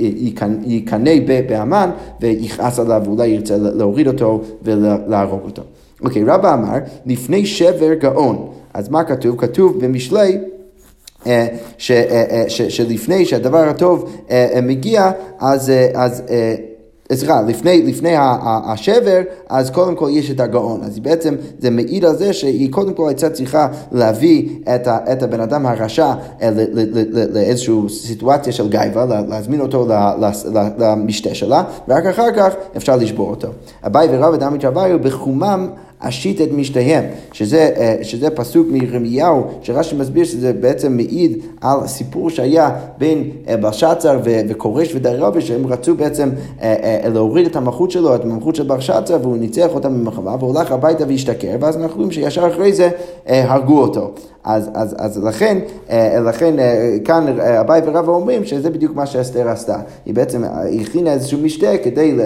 יקנא 0.66 1.12
בהמן 1.48 1.90
ויכעס 2.20 2.78
עליו 2.78 3.02
ואולי 3.04 3.28
ירצה 3.28 3.56
להוריד 3.56 4.06
אותו 4.06 4.40
ולהרוג 4.62 5.40
אותו. 5.44 5.62
אוקיי, 6.04 6.24
רבא 6.24 6.54
אמר, 6.54 6.78
לפני 7.06 7.46
שבר 7.46 7.94
גאון. 7.94 8.48
אז 8.74 8.88
מה 8.88 9.04
כתוב? 9.04 9.36
כתוב 9.38 9.84
במשלי 9.84 10.38
ש, 11.78 11.90
אה, 11.90 12.24
אה, 12.30 12.44
ש, 12.48 12.62
שלפני 12.62 13.24
שהדבר 13.24 13.68
הטוב 13.68 14.12
מגיע, 14.62 15.10
אז... 15.38 15.72
אז 15.94 16.22
סליחה, 17.12 17.42
לפני, 17.42 17.82
לפני 17.82 18.14
השבר, 18.64 19.20
אז 19.48 19.70
קודם 19.70 19.94
כל 19.94 20.08
יש 20.12 20.30
את 20.30 20.40
הגאון. 20.40 20.82
אז 20.82 20.98
בעצם 20.98 21.34
זה 21.58 21.70
מעיד 21.70 22.04
על 22.04 22.16
זה 22.16 22.32
שהיא 22.32 22.72
קודם 22.72 22.94
כל 22.94 23.08
הייתה 23.08 23.30
צריכה 23.30 23.68
להביא 23.92 24.48
את, 24.74 24.86
ה, 24.86 24.98
את 25.12 25.22
הבן 25.22 25.40
אדם 25.40 25.66
הרשע 25.66 26.12
לאיזושהי 27.32 27.74
סיטואציה 27.88 28.52
של 28.52 28.68
גייבה, 28.68 29.04
להזמין 29.28 29.60
אותו 29.60 29.86
למשתה 30.78 31.34
שלה, 31.34 31.64
ורק 31.88 32.06
אחר 32.06 32.32
כך 32.36 32.54
אפשר 32.76 32.96
לשבור 32.96 33.30
אותו. 33.30 33.48
אביי 33.86 34.08
ורב 34.10 34.34
אדם 34.34 34.54
מתרביו 34.54 34.98
בחומם 35.02 35.68
אשית 36.00 36.40
את 36.40 36.52
משתיהם, 36.52 37.04
שזה, 37.32 37.70
אה, 37.76 37.96
שזה 38.02 38.30
פסוק 38.30 38.66
מירמיהו, 38.70 39.44
שרש"י 39.62 39.96
מסביר 39.96 40.24
שזה 40.24 40.52
בעצם 40.52 40.96
מעיד 40.96 41.38
על 41.60 41.86
סיפור 41.86 42.30
שהיה 42.30 42.70
בין 42.98 43.30
אה, 43.48 43.56
בלשצר 43.56 44.18
וכורש 44.24 44.94
ודרבי, 44.94 45.40
שהם 45.40 45.66
רצו 45.66 45.94
בעצם 45.94 46.30
אה, 46.62 47.00
להוריד 47.12 47.46
את 47.46 47.56
המלכות 47.56 47.90
שלו, 47.90 48.14
את 48.14 48.24
המלכות 48.24 48.56
של 48.56 48.62
בלשצר, 48.62 49.18
והוא 49.22 49.36
ניצח 49.36 49.68
אותם 49.74 49.94
במלחמה, 49.94 50.36
והוא 50.38 50.54
הולך 50.54 50.72
הביתה 50.72 51.04
והשתכר, 51.08 51.56
ואז 51.60 51.76
אנחנו 51.76 51.96
רואים 51.96 52.10
שישר 52.10 52.48
אחרי 52.48 52.72
זה 52.72 52.90
הרגו 53.26 53.78
אותו. 53.82 54.10
אז, 54.44 54.70
אז, 54.74 54.94
אז 54.98 55.24
לכן, 55.24 55.58
לכן 56.24 56.54
כאן 57.04 57.40
אביי 57.40 57.80
ורבא 57.84 58.12
אומרים 58.12 58.44
שזה 58.44 58.70
בדיוק 58.70 58.94
מה 58.94 59.06
שאסתר 59.06 59.48
עשתה. 59.48 59.78
היא 60.06 60.14
בעצם 60.14 60.42
הכינה 60.82 61.12
איזשהו 61.12 61.38
משתה 61.38 61.78
כדי 61.84 62.16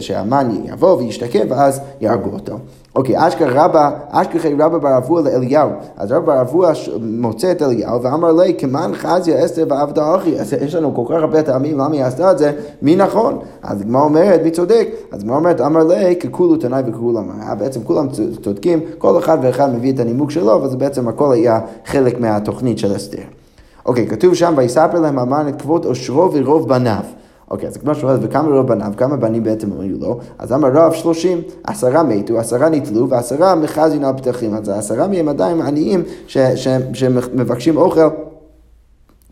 שהמן 0.00 0.50
יבוא 0.64 0.96
וישתכר 0.96 1.42
ואז 1.48 1.80
יהרגו 2.00 2.30
אותו. 2.30 2.58
אוקיי, 2.94 3.28
אשכרה 3.28 3.64
רבא, 3.64 3.90
אשכרה 4.10 4.66
רבא 4.66 4.78
בר 4.78 4.96
אבוה 4.96 5.22
לאליהו. 5.22 5.70
אז 5.96 6.12
רבא 6.12 6.26
בר 6.26 6.40
אבוה 6.40 6.72
מוצא 7.00 7.50
את 7.52 7.62
אליהו 7.62 8.02
ואמר 8.02 8.32
לי, 8.32 8.54
כמן 8.58 8.92
חזיה 8.94 9.44
אסתר 9.44 9.64
ועבדה 9.68 10.16
אחי. 10.16 10.40
אז 10.40 10.52
יש 10.52 10.74
לנו 10.74 10.94
כל 10.94 11.02
כך 11.08 11.22
הרבה 11.22 11.42
טעמים 11.42 11.78
למה 11.78 11.94
היא 11.94 12.04
עשתה 12.04 12.32
את 12.32 12.38
זה, 12.38 12.52
מי 12.82 12.96
נכון? 12.96 13.38
אז 13.62 13.80
הגמרא 13.80 14.02
אומרת, 14.02 14.40
מי 14.44 14.50
צודק? 14.50 14.88
אז 15.12 15.22
הגמרא 15.22 15.36
אומרת, 15.36 15.60
אמר 15.60 15.84
לי, 15.84 16.16
ככולו 16.16 16.56
תנאי 16.56 16.82
וכולם. 16.86 17.28
בעצם 17.58 17.80
כולם 17.84 18.06
צודקים, 18.42 18.80
כל 18.98 19.18
אחד 19.18 19.38
ואחד 19.42 19.74
מביא 19.74 19.92
את 19.92 20.00
הנימוק 20.00 20.30
שלו, 20.30 20.62
וזה 20.62 20.76
בעצם 20.76 21.08
הכל 21.08 21.32
היה 21.32 21.60
חלק 21.86 22.20
מהתוכנית 22.20 22.78
של 22.78 22.96
אסתר. 22.96 23.22
אוקיי, 23.86 24.06
כתוב 24.06 24.34
שם, 24.34 24.54
ויספר 24.56 25.00
להם 25.00 25.18
המן 25.18 25.48
את 25.48 25.62
כבוד 25.62 25.84
עושרו 25.84 26.30
ורוב 26.32 26.68
בניו. 26.68 27.19
אוקיי, 27.50 27.68
אז 27.68 27.76
כמו 27.76 27.94
שואלת, 27.94 28.20
וכמה 28.22 28.48
רוב 28.48 28.66
בניו, 28.66 28.92
כמה 28.96 29.16
בנים 29.16 29.44
בעצם 29.44 29.80
היו 29.80 29.98
לו? 29.98 30.18
אז 30.38 30.52
אמר 30.52 30.68
רב 30.72 30.92
שלושים, 30.92 31.40
עשרה 31.64 32.02
מתו, 32.02 32.38
עשרה 32.38 32.68
נתלו, 32.68 33.08
ועשרה 33.08 33.54
מחזין 33.54 34.04
על 34.04 34.16
פתחים. 34.16 34.54
אז 34.54 34.68
העשרה 34.68 35.08
מהם 35.08 35.28
עדיין 35.28 35.60
עניים 35.60 36.02
שמבקשים 36.92 37.76
אוכל. 37.76 38.08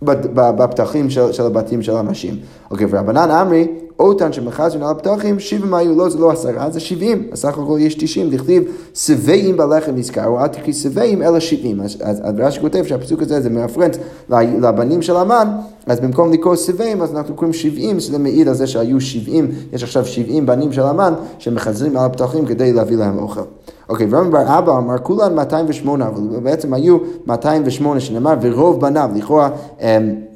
בפתחים 0.02 1.10
של, 1.10 1.32
של 1.32 1.46
הבתים 1.46 1.82
של 1.82 1.92
אנשים. 1.92 2.36
אוקיי, 2.70 2.86
ורבנן 2.90 3.30
אמרי, 3.30 3.68
אותן 3.98 4.32
שמחזין 4.32 4.82
על 4.82 4.90
הפתחים, 4.90 5.38
שבעים 5.40 5.74
היו 5.74 5.94
לו, 5.94 6.10
זה 6.10 6.18
לא 6.18 6.30
עשרה, 6.30 6.70
זה 6.70 6.80
שבעים. 6.80 7.30
בסך 7.32 7.58
הכל 7.58 7.76
יש 7.80 7.94
תשעים, 7.94 8.30
לכתיב 8.30 8.62
שבעים 8.94 9.56
בלחם 9.56 9.92
נזכר, 9.94 10.42
אל 10.42 10.46
תקריא 10.46 10.74
שבעים 10.74 11.22
אלא 11.22 11.40
שבעים. 11.40 11.80
אז, 11.80 12.22
רש"י 12.38 12.60
כותב 12.60 12.84
שהפסוק 12.84 13.22
הזה 13.22 13.40
זה 13.40 13.50
מרפרנס 13.50 13.96
לבנים 14.30 15.02
של 15.02 15.16
המן, 15.16 15.48
אז 15.86 16.00
במקום 16.00 16.32
לקרוא 16.32 16.56
שבעים, 16.56 17.02
אז 17.02 17.14
אנחנו 17.14 17.34
קוראים 17.34 17.52
שבעים, 17.52 18.00
שזה 18.00 18.18
מעיד 18.18 18.48
על 18.48 18.54
זה 18.54 18.66
שהיו 18.66 19.00
שבעים, 19.00 19.50
יש 19.72 19.82
עכשיו 19.82 20.04
שבעים 20.04 20.46
בנים 20.46 20.72
של 20.72 20.82
המן 20.82 21.14
שמחזרים 21.38 21.96
על 21.96 22.04
הפתחים 22.04 22.46
כדי 22.46 22.72
להביא 22.72 22.96
להם 22.96 23.18
אוכל. 23.18 23.40
אוקיי, 23.88 24.06
רבי 24.12 24.30
בר 24.30 24.58
אבא 24.58 24.78
אמר 24.78 24.98
כולן 24.98 25.34
208, 25.34 26.08
אבל 26.08 26.40
בעצם 26.42 26.74
היו 26.74 26.98
208 27.26 28.00
שנאמר 28.00 28.34
ורוב 28.40 28.80
בניו, 28.80 29.10
לכאורה 29.14 29.50
אמ, 29.80 30.27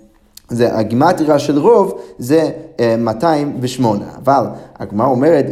זה 0.53 0.79
הגימטריה 0.79 1.39
של 1.39 1.59
רוב 1.59 1.99
זה 2.19 2.51
208, 2.99 4.05
אה, 4.05 4.11
אבל 4.25 4.47
הגמרא 4.79 5.07
אומרת 5.07 5.47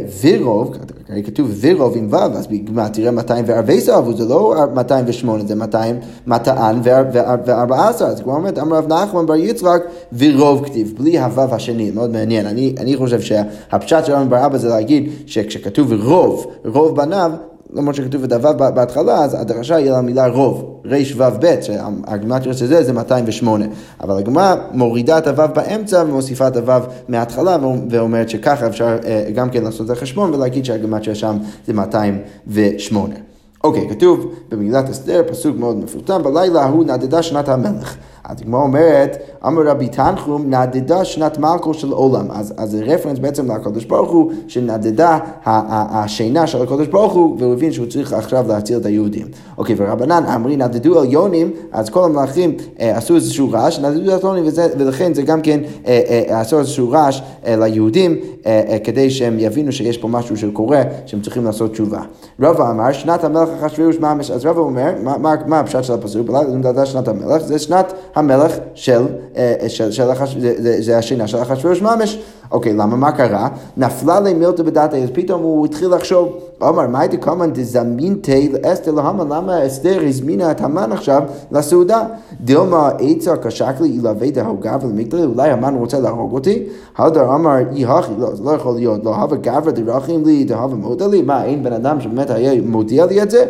הרי 1.09 1.23
כתוב 1.23 1.51
ורוב 1.61 1.97
עם 1.97 2.07
ו', 2.11 2.15
אז 2.15 2.47
בגימטריה 2.47 3.11
214, 3.11 4.13
זה 4.17 4.25
לא 4.25 4.55
208, 4.73 5.45
זה 5.45 5.55
200, 5.55 5.99
200 6.27 6.81
ו-14, 6.83 8.03
אז 8.03 8.19
הגמרא 8.19 8.35
אומרת, 8.35 8.59
אמר 8.59 8.77
רב 8.77 8.93
נחמן 8.93 9.25
בר 9.25 9.35
יצחק 9.35 9.81
ורוב 10.17 10.65
כתיב, 10.65 10.93
בלי 10.97 11.19
הוו 11.19 11.55
השני, 11.55 11.91
מאוד 11.91 12.09
מעניין, 12.11 12.45
אני, 12.45 12.95
חושב 12.95 13.21
שהפשט 13.21 14.05
של 14.05 14.13
רבי 14.13 14.29
בר 14.29 14.45
אבא 14.45 14.57
זה 14.57 14.69
להגיד 14.69 15.09
שכשכתוב 15.25 15.93
רוב, 15.93 16.45
רוב 16.65 16.95
בניו, 16.95 17.31
למרות 17.73 17.95
שכתוב 17.95 18.23
את 18.23 18.31
הוו 18.31 18.49
בהתחלה, 18.57 19.23
אז 19.23 19.41
הדרשה 19.41 19.75
היא 19.75 19.89
על 19.89 19.95
המילה 19.95 20.27
רוב, 20.27 20.81
רו"ב, 20.85 21.55
שהגימטריה 21.61 22.53
של 22.53 22.65
זה 22.65 22.83
זה 22.83 22.93
208. 22.93 23.65
אבל 24.01 24.17
הגמרא 24.17 24.55
מורידה 24.71 25.17
את 25.17 25.27
הוו 25.27 25.47
באמצע 25.55 26.03
ומוסיפה 26.07 26.47
את 26.47 26.57
הוו 26.57 26.81
מההתחלה 27.07 27.57
ואומרת 27.89 28.29
שככה 28.29 28.67
אפשר 28.67 28.97
אה, 29.05 29.25
גם 29.35 29.49
כן 29.49 29.63
לעשות 29.63 29.85
את 29.85 29.91
החשבון 29.91 30.33
ולהגיד 30.33 30.65
שהגימטריה 30.65 31.15
שם 31.15 31.37
זה 31.67 31.73
208. 31.73 33.15
אוקיי, 33.63 33.89
כתוב 33.89 34.31
במגילת 34.49 34.89
אסתר, 34.89 35.23
פסוק 35.27 35.57
מאוד 35.57 35.77
מפורטם, 35.77 36.23
בלילה 36.23 36.61
ההוא 36.61 36.83
נדדה 36.83 37.23
שנת 37.23 37.49
המלך. 37.49 37.97
אז 38.23 38.41
הגמרא 38.41 38.61
אומרת, 38.61 39.17
אמר 39.47 39.61
רבי 39.67 39.87
תנחום, 39.87 40.53
נדדה 40.53 41.05
שנת 41.05 41.37
מלכו 41.37 41.73
של 41.73 41.91
עולם. 41.91 42.31
אז, 42.31 42.53
זה 42.63 42.83
רפרנס 42.83 43.19
בעצם 43.19 43.51
לקדוש 43.51 43.85
ברוך 43.85 44.11
הוא, 44.11 44.31
שנדדה 44.47 45.17
השינה 45.45 46.47
של 46.47 46.61
הקדוש 46.61 46.87
ברוך 46.87 47.13
הוא, 47.13 47.35
והוא 47.39 47.53
הבין 47.53 47.71
שהוא 47.71 47.85
צריך 47.85 48.13
עכשיו 48.13 48.45
להציל 48.47 48.77
את 48.77 48.85
היהודים. 48.85 49.27
אוקיי, 49.57 49.75
ורבנן 49.77 50.23
אמרי, 50.35 50.57
נדדו 50.57 50.99
עליונים, 50.99 51.51
אז 51.71 51.89
כל 51.89 52.03
המלאכים 52.03 52.57
אה, 52.79 52.97
עשו 52.97 53.15
איזשהו 53.15 53.51
רעש, 53.51 53.79
נדדו 53.79 54.11
עליונים, 54.11 54.51
ולכן 54.77 55.13
זה 55.13 55.21
גם 55.21 55.41
כן 55.41 55.59
אה, 55.87 56.01
אה, 56.29 56.39
עשו 56.39 56.59
איזשהו 56.59 56.91
רעש 56.91 57.21
אה, 57.45 57.55
ליהודים, 57.55 58.17
אה, 58.45 58.61
אה, 58.69 58.79
כדי 58.79 59.09
שהם 59.09 59.39
יבינו 59.39 59.71
שיש 59.71 59.97
פה 59.97 60.07
משהו 60.07 60.37
שקורה, 60.37 60.81
שהם 61.05 61.21
צריכים 61.21 61.45
לעשות 61.45 61.71
תשובה. 61.71 62.01
רבא 62.39 62.71
אמר, 62.71 62.91
שנת 62.91 63.23
המלך 63.23 63.49
אחשוורוש 63.65 63.99
ממש, 63.99 64.31
אז 64.31 64.45
רבא 64.45 64.59
אומר, 64.59 64.91
מה, 65.03 65.17
מה, 65.17 65.35
מה 65.45 65.59
הפשט 65.59 65.83
של 65.83 65.93
הפסוק? 65.93 66.29
נדדה 66.29 66.85
שנת 66.85 67.07
המלך, 67.07 67.41
זה 67.41 67.59
שנת 67.59 67.93
המלך 68.15 68.57
של, 68.73 69.05
אה, 69.37 69.55
של, 69.67 69.91
של 69.91 70.09
החש... 70.09 70.37
זה, 70.37 70.53
זה, 70.57 70.81
זה 70.81 70.97
השינה 70.97 71.27
של 71.27 71.41
אחשוורוש 71.41 71.81
ממש. 71.81 72.19
אוקיי, 72.51 72.73
למה 72.73 72.95
מה 72.95 73.11
קרה? 73.11 73.49
נפלה 73.77 74.19
למילתא 74.19 74.63
בדעתה, 74.63 74.97
אז 74.97 75.09
פתאום 75.13 75.41
הוא 75.41 75.65
התחיל 75.65 75.89
לחשוב, 75.95 76.37
אמר, 76.63 76.87
מה 76.87 76.99
הייתי 76.99 77.17
קומן 77.17 77.53
דזמינתי 77.53 78.51
לאסתר 78.63 78.91
להמן, 78.91 79.27
למה 79.27 79.67
אסתר 79.67 80.01
הזמינה 80.07 80.51
את 80.51 80.61
המן 80.61 80.91
עכשיו 80.91 81.23
לסעודה? 81.51 82.03
דילמה 82.41 82.89
עצה 82.99 83.37
קשק 83.37 83.73
לי 83.81 83.87
ילווה 83.87 84.31
דהוגה 84.31 84.77
ולמגדלי, 84.81 85.23
אולי 85.23 85.49
המן 85.49 85.75
רוצה 85.75 85.99
להרוג 85.99 86.33
אותי? 86.33 86.63
הדר 86.97 87.35
אמר, 87.35 87.55
יהכי, 87.71 88.11
לא, 88.17 88.35
זה 88.35 88.43
לא 88.43 88.51
יכול 88.51 88.75
להיות, 88.75 89.05
לא 89.05 89.15
הווה 89.15 89.37
גברא 89.37 89.71
דרכים 89.71 90.25
לי, 90.25 90.43
דהווה 90.43 90.75
מודה 90.75 91.07
לי, 91.07 91.21
מה, 91.21 91.45
אין 91.45 91.63
בן 91.63 91.73
אדם 91.73 92.01
שבאמת 92.01 92.29
היה 92.29 92.61
מודיע 92.61 93.05
לי 93.05 93.21
את 93.21 93.31
זה? 93.31 93.45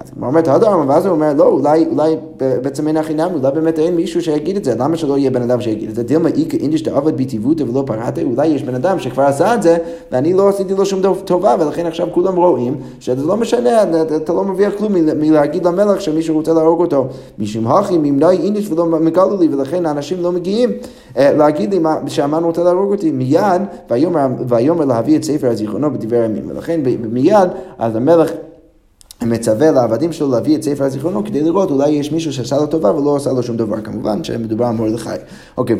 אז 0.00 0.10
הוא 0.20 0.26
אומר 0.26 0.40
את 0.40 0.48
הדר, 0.48 0.78
ואז 0.88 1.06
הוא 1.06 1.14
אומר, 1.14 1.32
לא, 1.32 1.48
אולי, 1.48 1.86
אולי 1.90 2.16
בעצם 2.38 2.88
אין 2.88 2.96
הכי 2.96 3.14
נמי, 3.14 3.34
אולי 3.34 3.52
באמת 3.54 3.78
אין 3.78 3.96
מישהו 3.96 4.22
שיגיד 4.22 4.56
את 4.56 4.64
זה, 4.64 4.74
למה 4.78 4.96
שלא 4.96 5.18
יהיה 5.18 5.30
בן 5.30 5.42
אדם 5.42 5.60
שיגיד 5.60 5.88
את 5.88 5.94
זה? 5.94 6.02
דילמה 6.02 6.28
איכא 6.28 6.56
אינדיש 6.56 6.82
דעבד 6.82 7.16
בטיבותא 7.16 7.62
ולא 7.62 7.82
פרעתא, 7.86 8.20
אולי 8.20 8.46
יש 8.46 8.62
בן 8.62 8.74
אדם 8.74 8.98
שכבר 8.98 9.22
עשה 9.22 9.54
את 9.54 9.62
זה, 9.62 9.78
ואני 10.12 10.32
לא 10.32 10.48
עשיתי 10.48 10.74
לו 10.74 10.86
שום 10.86 11.00
טובה, 11.24 11.56
ולכן 11.60 11.86
עכשיו 11.86 12.06
כולם 12.12 12.36
רואים 12.36 12.76
שזה 13.00 13.26
לא 13.26 13.36
משנה, 13.36 13.82
אתה 14.16 14.32
לא 14.32 14.44
מרוויח 14.44 14.72
כלום 14.78 14.92
מלהגיד 14.92 15.66
למלך 15.66 16.00
שמישהו 16.00 16.36
רוצה 16.36 16.52
להרוג 16.52 16.80
אותו. 16.80 17.06
משום 17.38 17.66
הכי 17.66 17.98
ממנעי 17.98 18.36
אינדיש 18.36 18.70
ולא 18.70 18.86
מגלו 18.86 19.36
לי, 19.40 19.48
ולכן 19.50 19.86
האנשים 19.86 20.22
לא 20.22 20.32
מגיעים 20.32 20.70
אה, 21.16 21.32
להגיד 21.32 21.74
לי 21.74 21.80
שהמן 22.06 22.44
רוצה 22.44 22.64
להרוג 22.64 22.92
אותי. 22.92 23.10
מיד, 23.10 23.62
ויאמר 24.48 24.84
להביא 24.84 25.16
את 25.16 25.24
ספר 25.24 25.50
הזיכרונו 25.50 25.92
בדברי 25.92 26.20
הימים, 26.20 26.44
ולכן 26.48 26.80
מיד, 27.12 27.48
אז 27.78 27.96
המלך 27.96 28.30
מצווה 29.26 29.70
לעבדים 29.70 30.12
שלו 30.12 30.30
להביא 30.30 30.56
את 30.56 30.62
ספר 30.62 30.84
הזיכרונו 30.84 31.24
כדי 31.24 31.40
לראות 31.40 31.70
אולי 31.70 31.90
יש 31.90 32.12
מישהו 32.12 32.32
שעשה 32.32 32.56
לו 32.56 32.66
טובה 32.66 32.94
ולא 32.94 33.16
עשה 33.16 33.32
לו 33.32 33.42
שום 33.42 33.56
דבר. 33.56 33.76
כמובן 33.80 34.24
שמדובר 34.24 34.64
על 34.64 34.74
מרדכי. 34.74 35.10
אוקיי, 35.56 35.76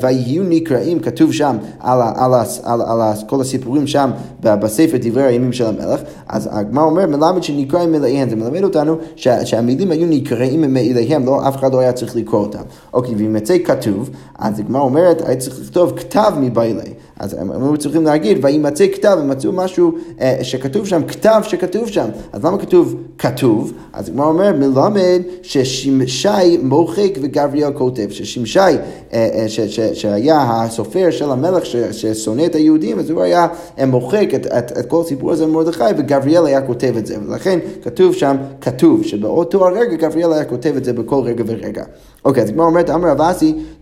ויהיו 0.00 0.42
נקראים, 0.42 1.00
כתוב 1.00 1.32
שם 1.32 1.56
על, 1.80 2.00
על, 2.02 2.34
על, 2.64 2.80
על, 2.82 3.00
על 3.00 3.12
כל 3.26 3.40
הסיפורים 3.40 3.86
שם 3.86 4.10
בספר 4.40 4.96
דברי 5.00 5.22
הימים 5.22 5.52
של 5.52 5.66
המלך, 5.66 6.00
אז 6.28 6.48
הגמרא 6.52 6.84
אומר 6.84 7.06
מלמד 7.06 7.42
שנקראים 7.42 7.92
מלאיהם, 7.92 8.30
זה 8.30 8.36
מלמד 8.36 8.64
אותנו 8.64 8.96
שהמילים 9.16 9.90
היו 9.90 10.06
נקראים 10.06 10.74
מאליהם, 10.74 11.26
לא, 11.26 11.48
אף 11.48 11.56
אחד 11.56 11.72
לא 11.72 11.78
היה 11.78 11.92
צריך 11.92 12.16
לקרוא 12.16 12.40
אותם. 12.40 12.62
אוקיי, 12.92 13.14
ואם 13.18 13.36
יצא 13.36 13.56
כתוב, 13.64 14.10
אז 14.38 14.58
הגמרא 14.58 14.80
אומרת, 14.80 15.22
היה 15.28 15.36
צריך 15.36 15.60
לכתוב 15.60 15.92
כתב 15.96 16.32
מבעילי. 16.40 16.92
אז 17.20 17.34
הם 17.34 17.50
היו 17.50 17.76
צריכים 17.76 18.04
להגיד, 18.04 18.44
וימצא 18.44 18.86
כתב, 18.92 19.16
הם 19.20 19.30
מצאו 19.30 19.52
משהו 19.52 19.92
אה, 20.20 20.38
שכתוב 20.42 20.86
שם, 20.86 21.02
כתב 21.08 21.40
שכתוב 21.44 21.88
שם. 21.88 22.08
אז 22.32 22.44
למה 22.44 22.58
כתוב 22.58 22.94
כתוב? 23.18 23.72
אז 23.92 24.08
הגמרא 24.08 24.26
אומר, 24.26 24.52
מלמד 24.52 25.22
ששמשי 25.42 26.56
מוחק 26.62 27.10
וגבריאל 27.22 27.72
כותב. 27.72 28.10
ששמשי, 28.10 28.60
אה, 28.60 28.76
אה, 29.12 29.46
שהיה 29.94 30.42
הסופר 30.50 31.10
של 31.10 31.30
המלך 31.30 31.66
ששונא 31.92 32.46
את 32.46 32.54
היהודים, 32.54 32.98
אז 32.98 33.10
הוא 33.10 33.22
היה 33.22 33.46
מוחק 33.86 34.28
את, 34.34 34.46
את, 34.46 34.78
את 34.78 34.86
כל 34.86 35.00
הסיפור 35.00 35.32
הזה 35.32 35.46
במרדכי, 35.46 35.84
וגבריאל 35.98 36.46
היה 36.46 36.62
כותב 36.62 36.96
את 36.98 37.06
זה. 37.06 37.16
ולכן 37.26 37.58
כתוב 37.82 38.14
שם, 38.14 38.36
כתוב, 38.60 39.04
שבאותו 39.04 39.66
הרגע 39.66 39.96
גבריאל 39.96 40.32
היה 40.32 40.44
כותב 40.44 40.72
את 40.76 40.84
זה 40.84 40.92
בכל 40.92 41.20
רגע 41.24 41.44
ורגע. 41.46 41.84
אוקיי, 42.24 42.42
אז 42.42 42.48
הגמרא 42.48 42.66
אומרת, 42.66 42.90
אמר 42.90 43.08
רב 43.08 43.20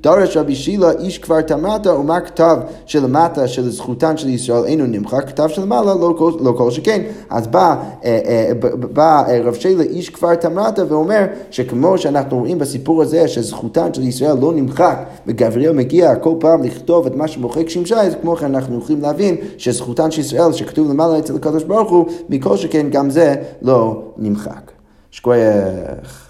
דרש 0.00 0.36
רבי 0.36 0.54
שילה 0.54 0.90
איש 0.90 1.18
כבר 1.18 1.40
תמתה, 1.40 1.94
ומה 1.94 2.20
כתב 2.20 2.56
שלמטה 2.86 3.48
של 3.48 3.70
זכותן 3.70 4.16
של 4.16 4.28
ישראל 4.28 4.64
אינו 4.64 4.86
נמחק, 4.86 5.28
כתב 5.28 5.48
שלמעלה 5.48 5.94
לא 5.94 6.14
כל, 6.18 6.32
לא 6.40 6.70
שכן. 6.70 7.02
אז 7.30 7.46
בא, 7.46 7.76
אה, 8.04 8.18
אה, 8.26 8.52
אה, 8.98 9.40
רב 9.44 9.54
שילה 9.54 9.82
איש 9.82 10.10
כבר 10.10 10.34
תמתה 10.34 10.82
ואומר 10.88 11.24
שכמו 11.50 11.98
שאנחנו 11.98 12.38
רואים 12.38 12.58
בסיפור 12.58 13.02
הזה 13.02 13.28
שזכותן 13.28 13.94
של 13.94 14.02
ישראל 14.02 14.36
לא 14.40 14.52
נמחק, 14.54 14.98
וגבריאל 15.26 15.72
מגיע 15.72 16.16
כל 16.16 16.34
פעם 16.40 16.62
לכתוב 16.62 17.06
את 17.06 17.16
מה 17.16 17.28
שמוחק 17.28 17.68
שמשי, 17.68 17.94
אז 17.94 18.16
כמו 18.22 18.36
כן 18.36 18.54
אנחנו 18.54 18.78
יכולים 18.78 19.02
להבין 19.02 19.36
שזכותן 19.58 20.10
של 20.10 20.20
ישראל 20.20 20.52
שכתוב 20.52 20.90
למעלה 20.90 21.18
אצל 21.18 21.36
הקדוש 21.36 21.64
ברוך 21.64 21.90
הוא, 21.90 22.06
מכל 22.28 22.56
שכן 22.56 22.90
גם 22.90 23.10
זה 23.10 23.34
לא 23.62 24.02
נמחק. 24.16 24.70
שכוייך. 25.10 26.27